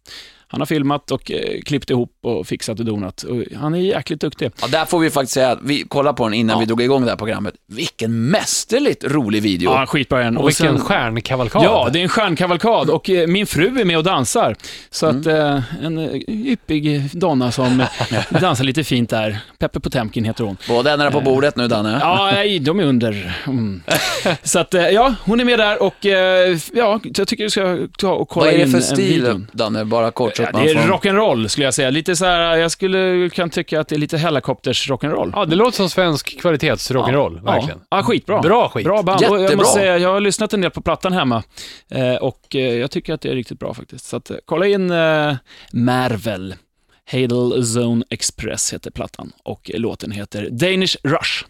Han 0.49 0.61
har 0.61 0.65
filmat 0.65 1.11
och 1.11 1.31
eh, 1.31 1.61
klippt 1.65 1.89
ihop 1.89 2.11
och 2.23 2.47
fixat 2.47 2.79
och 2.79 2.85
donat. 2.85 3.23
Och 3.23 3.43
han 3.59 3.73
är 3.75 3.79
jäkligt 3.79 4.21
duktig. 4.21 4.51
Ja, 4.61 4.67
där 4.67 4.85
får 4.85 4.99
vi 4.99 5.09
faktiskt 5.09 5.33
säga 5.33 5.51
att 5.51 5.59
vi 5.63 5.83
kollar 5.83 6.13
på 6.13 6.23
den 6.23 6.33
innan 6.33 6.53
Ja. 6.53 6.59
vi 6.59 6.65
drog 6.65 6.81
igång 6.81 7.03
det 7.03 7.09
här 7.09 7.17
programmet. 7.17 7.53
Vilken 7.67 8.29
mästerligt 8.29 9.03
rolig 9.03 9.41
video. 9.41 9.71
Ja, 9.71 9.85
skitbra 9.85 10.21
igen. 10.21 10.37
Och 10.37 10.47
vilken 10.49 10.67
sen- 10.67 10.79
stjärnkavalkad. 10.79 11.63
Ja, 11.63 11.89
det 11.93 11.99
är 11.99 12.03
en 12.03 12.09
stjärnkavalkad 12.09 12.89
och 12.89 13.09
eh, 13.09 13.27
min 13.27 13.47
fru 13.47 13.79
är 13.79 13.85
med 13.85 13.97
och 13.97 14.03
dansar. 14.03 14.55
Så 14.89 15.05
att 15.05 15.25
Mm. 15.25 15.55
eh, 15.57 15.63
en 15.85 15.97
eh, 15.97 16.15
yppig 16.27 17.09
donna 17.19 17.51
som 17.51 17.81
eh, 17.81 17.87
dansar 18.41 18.63
lite 18.63 18.83
fint 18.83 19.09
där. 19.09 19.39
Peppe 19.59 19.79
Potemkin 19.79 20.23
heter 20.25 20.43
hon. 20.43 20.57
Båda 20.67 20.91
ändarna 20.93 21.11
på 21.11 21.21
bordet 21.21 21.55
nu, 21.55 21.67
Danne. 21.67 21.97
Ja, 22.01 22.31
nej, 22.33 22.59
de 22.59 22.79
är 22.79 22.83
under. 22.83 23.37
Mm. 23.47 23.81
Så 24.43 24.59
att, 24.59 24.73
eh, 24.73 24.89
ja, 24.89 25.15
hon 25.23 25.39
är 25.39 25.45
med 25.45 25.59
där 25.59 25.83
och 25.83 26.05
eh, 26.05 26.57
ja, 26.73 26.99
jag 27.03 27.27
tycker 27.27 27.43
du 27.43 27.49
ska 27.49 27.77
ta 27.97 28.11
och 28.13 28.29
kolla 28.29 28.45
Vad 28.45 28.53
är 28.53 28.57
det 28.57 28.63
in 28.63 28.69
för 28.71 28.77
en 28.77 28.83
stil. 28.83 29.45
Danne? 29.51 29.85
Bara 29.85 30.11
kort 30.11 30.36
så 30.37 30.43
Ja, 30.53 30.59
det 30.59 30.69
är 30.71 30.75
får... 30.75 30.93
rock'n'roll 30.93 31.47
skulle 31.47 31.65
jag 31.65 31.73
säga. 31.73 31.89
Lite 31.89 32.15
så 32.15 32.25
här, 32.25 32.57
jag 32.57 32.71
skulle 32.71 33.29
kan 33.33 33.49
tycka 33.49 33.79
att 33.81 33.87
det 33.87 33.95
är 33.95 33.99
lite 33.99 34.17
helikopters 34.17 34.89
rock'n'roll. 34.89 35.31
Ja, 35.35 35.45
det 35.45 35.55
låter 35.55 35.77
som 35.77 35.89
svensk 35.89 36.39
kvalitetsrock'n'roll, 36.43 37.43
verkligen. 37.45 37.79
Ja, 37.89 37.97
ja, 37.97 38.03
skitbra. 38.03 38.41
Bra 38.41 38.69
skit. 38.69 38.85
Bra 38.85 39.03
band. 39.03 39.17
Och 39.17 39.35
jag 39.35 39.41
Jättebra. 39.41 39.57
måste 39.57 39.79
säga, 39.79 39.97
jag 39.97 40.09
har 40.13 40.19
lyssnat 40.19 40.53
en 40.53 40.61
del 40.61 40.71
på 40.71 40.81
plattan 40.81 41.13
hemma 41.13 41.43
eh, 41.91 42.15
och 42.15 42.55
eh, 42.55 42.61
jag 42.61 42.91
tycker 42.91 43.13
att 43.13 43.21
det 43.21 43.29
är 43.29 43.35
riktigt 43.35 43.59
bra 43.59 43.73
faktiskt. 43.73 44.05
Så 44.05 44.17
att, 44.17 44.29
eh, 44.29 44.37
kolla 44.45 44.67
in 44.67 44.91
eh, 44.91 45.35
Marvel. 45.73 46.55
Hadal 47.11 47.63
Zone 47.63 48.05
Express 48.09 48.73
heter 48.73 48.91
plattan 48.91 49.31
och 49.43 49.71
låten 49.73 50.11
heter 50.11 50.49
Danish 50.51 50.95
Rush. 51.03 51.45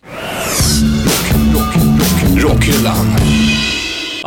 Rockhyllan. 2.38 2.96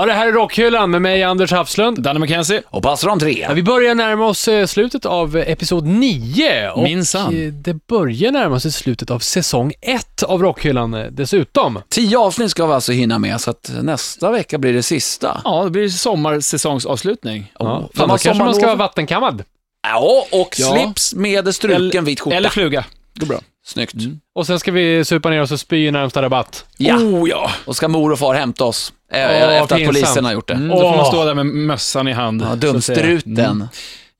Ja, 0.00 0.06
det 0.06 0.12
här 0.12 0.26
är 0.28 0.32
Rockhyllan 0.32 0.90
med 0.90 1.02
mig, 1.02 1.22
Anders 1.22 1.52
Hafslund. 1.52 2.02
Danny 2.02 2.20
McKenzie. 2.20 2.62
Och 2.66 2.82
de 3.08 3.18
tre. 3.20 3.32
Ja, 3.48 3.52
vi 3.52 3.62
börjar 3.62 3.94
närma 3.94 4.26
oss 4.26 4.48
eh, 4.48 4.66
slutet 4.66 5.06
av 5.06 5.36
eh, 5.36 5.50
episod 5.52 5.86
9 5.86 6.70
och 6.70 6.82
Minsann. 6.82 7.42
eh, 7.46 7.52
det 7.52 7.86
börjar 7.86 8.32
närma 8.32 8.60
sig 8.60 8.72
slutet 8.72 9.10
av 9.10 9.18
säsong 9.18 9.72
1 9.80 10.22
av 10.22 10.42
Rockhyllan 10.42 10.94
eh, 10.94 11.06
dessutom. 11.10 11.78
Tio 11.88 12.18
avsnitt 12.18 12.50
ska 12.50 12.66
vi 12.66 12.72
alltså 12.72 12.92
hinna 12.92 13.18
med, 13.18 13.40
så 13.40 13.50
att 13.50 13.70
nästa 13.82 14.30
vecka 14.30 14.58
blir 14.58 14.72
det 14.72 14.82
sista. 14.82 15.40
Ja, 15.44 15.64
det 15.64 15.70
blir 15.70 15.88
sommarsäsongsavslutning. 15.88 17.52
Ja, 17.58 17.88
fan, 17.94 18.08
då 18.08 18.16
kanske 18.18 18.44
man 18.44 18.54
ska 18.54 18.66
vara 18.66 18.76
vattenkammad. 18.76 19.42
Ja, 19.82 20.24
och 20.32 20.56
Ja. 20.58 20.66
slips 20.72 21.14
med 21.14 21.54
struken 21.54 22.04
vit 22.04 22.20
skjorta. 22.20 22.36
Eller 22.36 22.48
fluga. 22.48 22.84
Går 23.14 23.26
bra. 23.26 23.38
Snyggt. 23.70 23.94
Och 24.34 24.46
sen 24.46 24.60
ska 24.60 24.72
vi 24.72 25.04
supa 25.04 25.30
ner 25.30 25.40
oss 25.42 25.52
och 25.52 25.60
spy 25.60 25.86
i 25.86 25.90
närmsta 25.90 26.22
rabatt. 26.22 26.64
Ja, 26.76 26.96
Oh 26.96 27.28
ja! 27.28 27.50
och 27.64 27.76
ska 27.76 27.88
mor 27.88 28.12
och 28.12 28.18
far 28.18 28.34
hämta 28.34 28.64
oss 28.64 28.92
eh, 29.12 29.18
Åh, 29.20 29.54
efter 29.54 29.76
att 29.76 29.86
polisen 29.86 30.24
har 30.24 30.32
gjort 30.32 30.48
det. 30.48 30.54
Mm, 30.54 30.68
då 30.68 30.80
får 30.80 30.96
man 30.96 31.06
stå 31.06 31.24
där 31.24 31.34
med 31.34 31.46
mössan 31.46 32.08
i 32.08 32.12
hand. 32.12 32.42
Ja, 32.42 32.46
så 32.46 32.52
att 32.52 32.60
säga. 32.60 32.72
dumstruten. 32.72 33.68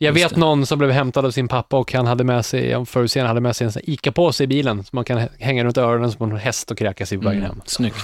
Mm. 0.02 0.14
Jag 0.14 0.20
Just 0.20 0.24
vet 0.32 0.34
det. 0.34 0.40
någon 0.40 0.66
som 0.66 0.78
blev 0.78 0.90
hämtad 0.90 1.24
av 1.26 1.30
sin 1.30 1.48
pappa 1.48 1.76
och 1.76 1.92
han 1.92 2.06
hade 2.06 2.24
med 2.24 2.44
sig, 2.44 2.86
förutser 2.86 3.20
han 3.20 3.28
hade 3.28 3.40
med 3.40 3.56
sig 3.56 3.66
en 3.66 3.72
ICA-påse 3.84 4.44
i 4.44 4.46
bilen 4.46 4.84
som 4.84 4.96
man 4.96 5.04
kan 5.04 5.18
hä- 5.18 5.28
hänga 5.38 5.64
runt 5.64 5.78
öronen 5.78 6.12
som 6.12 6.30
en 6.30 6.36
häst 6.36 6.70
och 6.70 6.78
kräkas 6.78 7.12
i 7.12 7.18
på 7.18 7.24
vägen 7.24 7.42
hem. 7.42 7.50
Mm. 7.52 7.62
Snyggt. 7.66 7.96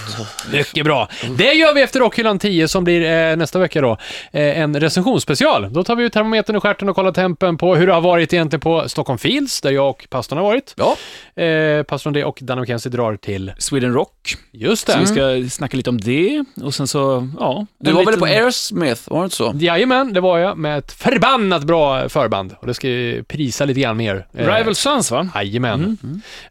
Mycket 0.51 0.83
bra. 0.85 1.09
Det 1.37 1.53
gör 1.53 1.73
vi 1.73 1.81
efter 1.81 1.99
Rockhyllan 1.99 2.39
10 2.39 2.67
som 2.67 2.83
blir 2.83 3.29
eh, 3.31 3.35
nästa 3.35 3.59
vecka 3.59 3.81
då. 3.81 3.91
Eh, 4.31 4.59
en 4.59 4.79
recensionsspecial. 4.79 5.73
Då 5.73 5.83
tar 5.83 5.95
vi 5.95 6.03
ut 6.03 6.13
termometern 6.13 6.55
i 6.55 6.59
stjärten 6.59 6.89
och 6.89 6.95
kollar 6.95 7.11
tempen 7.11 7.57
på 7.57 7.75
hur 7.75 7.87
det 7.87 7.93
har 7.93 8.01
varit 8.01 8.33
egentligen 8.33 8.61
på 8.61 8.89
Stockholm 8.89 9.17
Fields, 9.17 9.61
där 9.61 9.71
jag 9.71 9.89
och 9.89 10.07
pastorn 10.09 10.37
har 10.37 10.45
varit. 10.45 10.73
Ja, 10.77 10.95
Eh, 11.43 11.83
pastorn 11.83 12.13
det 12.13 12.23
och 12.25 12.37
Danne 12.41 12.61
McKenzie 12.61 12.89
drar 12.91 13.15
till, 13.15 13.51
Sweden 13.57 13.93
Rock. 13.93 14.35
just 14.51 14.85
Så 14.87 14.91
det. 14.93 14.99
vi 14.99 15.05
ska 15.45 15.55
snacka 15.55 15.77
lite 15.77 15.89
om 15.89 15.97
det 16.01 16.43
och 16.63 16.73
sen 16.75 16.87
så, 16.87 17.29
ja. 17.39 17.65
du 17.79 17.91
var 17.91 17.97
väl 17.99 18.05
liten- 18.05 18.19
på 18.19 18.25
Aerosmith, 18.25 19.01
var 19.05 19.19
det 19.19 19.23
inte 19.23 19.35
så? 19.35 19.53
Jajamän, 19.55 20.13
det 20.13 20.21
var 20.21 20.37
jag 20.37 20.57
med 20.57 20.77
ett 20.77 20.91
förbannat 20.91 21.63
bra 21.63 21.86
förband. 22.09 22.55
Och 22.59 22.67
det 22.67 22.73
ska 22.73 22.87
vi 22.87 23.23
prisa 23.27 23.65
lite 23.65 23.79
grann 23.79 23.97
mer. 23.97 24.27
Eh, 24.33 24.55
Rival 24.55 24.75
Sons 24.75 25.11
va? 25.11 25.29
Jajamän. 25.35 25.97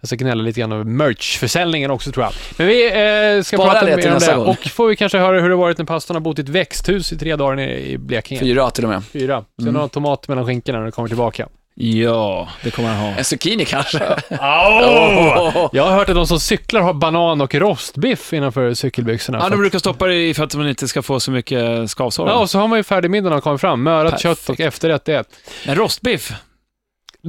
Jag 0.01 0.09
ska 0.09 0.17
gnälla 0.17 0.43
lite 0.43 0.61
grann 0.61 0.73
över 0.73 0.85
merchförsäljningen 0.85 1.91
också 1.91 2.13
tror 2.13 2.25
jag. 2.25 2.33
Men 2.59 2.67
vi 2.67 2.87
eh, 2.87 3.43
ska 3.43 3.57
Spara 3.57 3.71
prata 3.71 3.87
mer 3.87 4.13
om 4.13 4.19
det. 4.19 4.35
gång. 4.35 4.47
Och 4.47 4.67
får 4.67 4.89
vi 4.89 4.97
kanske 4.97 5.19
höra 5.19 5.41
hur 5.41 5.49
det 5.49 5.57
varit 5.57 5.79
när 5.79 5.85
pastorn 5.85 6.15
har 6.15 6.21
bott 6.21 6.39
i 6.39 6.43
ett 6.43 6.49
växthus 6.49 7.13
i 7.13 7.19
tre 7.19 7.37
dagar 7.37 7.57
nere 7.57 7.81
i 7.81 7.99
Blekinge. 7.99 8.41
Fyra 8.41 8.71
till 8.71 8.85
och 8.85 8.91
med. 8.91 9.05
Fyra. 9.05 9.45
Sen 9.63 9.75
har 9.75 9.81
han 9.81 9.89
tomat 9.89 10.29
mellan 10.29 10.47
skinkorna 10.47 10.79
när 10.79 10.87
det 10.87 10.93
kommer 10.93 11.09
tillbaka. 11.09 11.49
Ja, 11.79 12.49
det 12.63 12.71
kommer 12.71 12.89
han 12.89 12.99
ha. 12.99 13.19
En 13.19 13.25
zucchini 13.25 13.65
kanske? 13.65 13.99
Au! 14.41 15.69
Jag 15.73 15.83
har 15.83 15.91
hört 15.91 16.09
att 16.09 16.15
de 16.15 16.27
som 16.27 16.41
cyklar 16.41 16.81
har 16.81 16.95
banan 16.95 17.41
och 17.41 17.55
rostbiff 17.55 18.33
innanför 18.33 18.75
cykelbyxorna. 18.75 19.39
Ja, 19.39 19.49
de 19.49 19.59
brukar 19.59 19.79
stoppa 19.79 20.07
det 20.07 20.29
i 20.29 20.35
för 20.35 20.45
att 20.45 20.55
man 20.55 20.69
inte 20.69 20.89
ska 20.89 21.03
få 21.03 21.21
så 21.21 21.31
mycket 21.31 21.91
skavsår. 21.91 22.29
ja, 22.29 22.35
och 22.35 22.51
så 22.51 22.59
har 22.59 22.69
man 22.69 22.79
ju 22.79 22.83
färdigmiddagen 22.83 23.31
när 23.31 23.37
de 23.37 23.41
kommer 23.43 23.59
fram. 23.59 23.83
Mörat 23.83 24.21
kött 24.21 24.49
och 24.49 24.61
efterrätt 24.61 25.05
det. 25.05 25.25
En 25.65 25.75
rostbiff. 25.75 26.33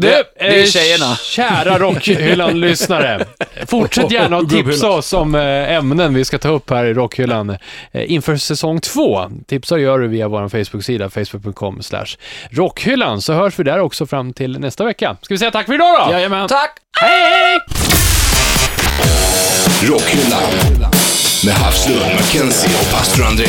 Det- 0.02 0.24
det 0.40 0.46
är 0.48 0.60
eh, 0.60 0.66
tjejerna. 0.66 1.16
Kära 1.16 1.80
Rockhyllan-lyssnare. 1.80 3.26
Fortsätt 3.68 4.12
gärna 4.12 4.38
att 4.38 4.50
tipsa 4.50 4.90
oss 4.90 5.14
om 5.14 5.36
eh, 5.36 5.72
ämnen 5.72 6.14
vi 6.14 6.26
ska 6.26 6.38
ta 6.38 6.50
upp 6.50 6.70
här 6.70 6.86
i 6.86 6.94
Rockhyllan 6.94 7.50
eh, 7.92 8.12
inför 8.12 8.38
säsong 8.38 8.80
två. 8.82 9.32
Tipsar 9.48 9.78
gör 9.78 10.00
du 10.00 10.08
via 10.08 10.28
vår 10.28 10.50
Facebook-sida, 10.50 11.10
facebook.com 11.10 11.82
rockhyllan, 12.52 13.22
så 13.22 13.34
hörs 13.34 13.60
vi 13.60 13.64
där 13.64 13.80
också 13.80 14.06
fram 14.06 14.34
till 14.34 14.60
nästa 14.60 14.84
vecka. 14.86 15.18
Ska 15.22 15.34
vi 15.34 15.38
säga 15.38 15.52
tack 15.52 15.66
för 15.66 15.74
idag 15.74 16.08
då? 16.08 16.14
Jajamän. 16.14 16.48
Tack! 16.48 16.72
Hej! 17.02 17.60
Rockhyllan 19.84 20.42
med 21.46 21.54
Havslund, 21.54 22.02
Mackenzie 22.16 22.70
och 22.82 22.92
pastor 22.98 23.26
André. 23.26 23.48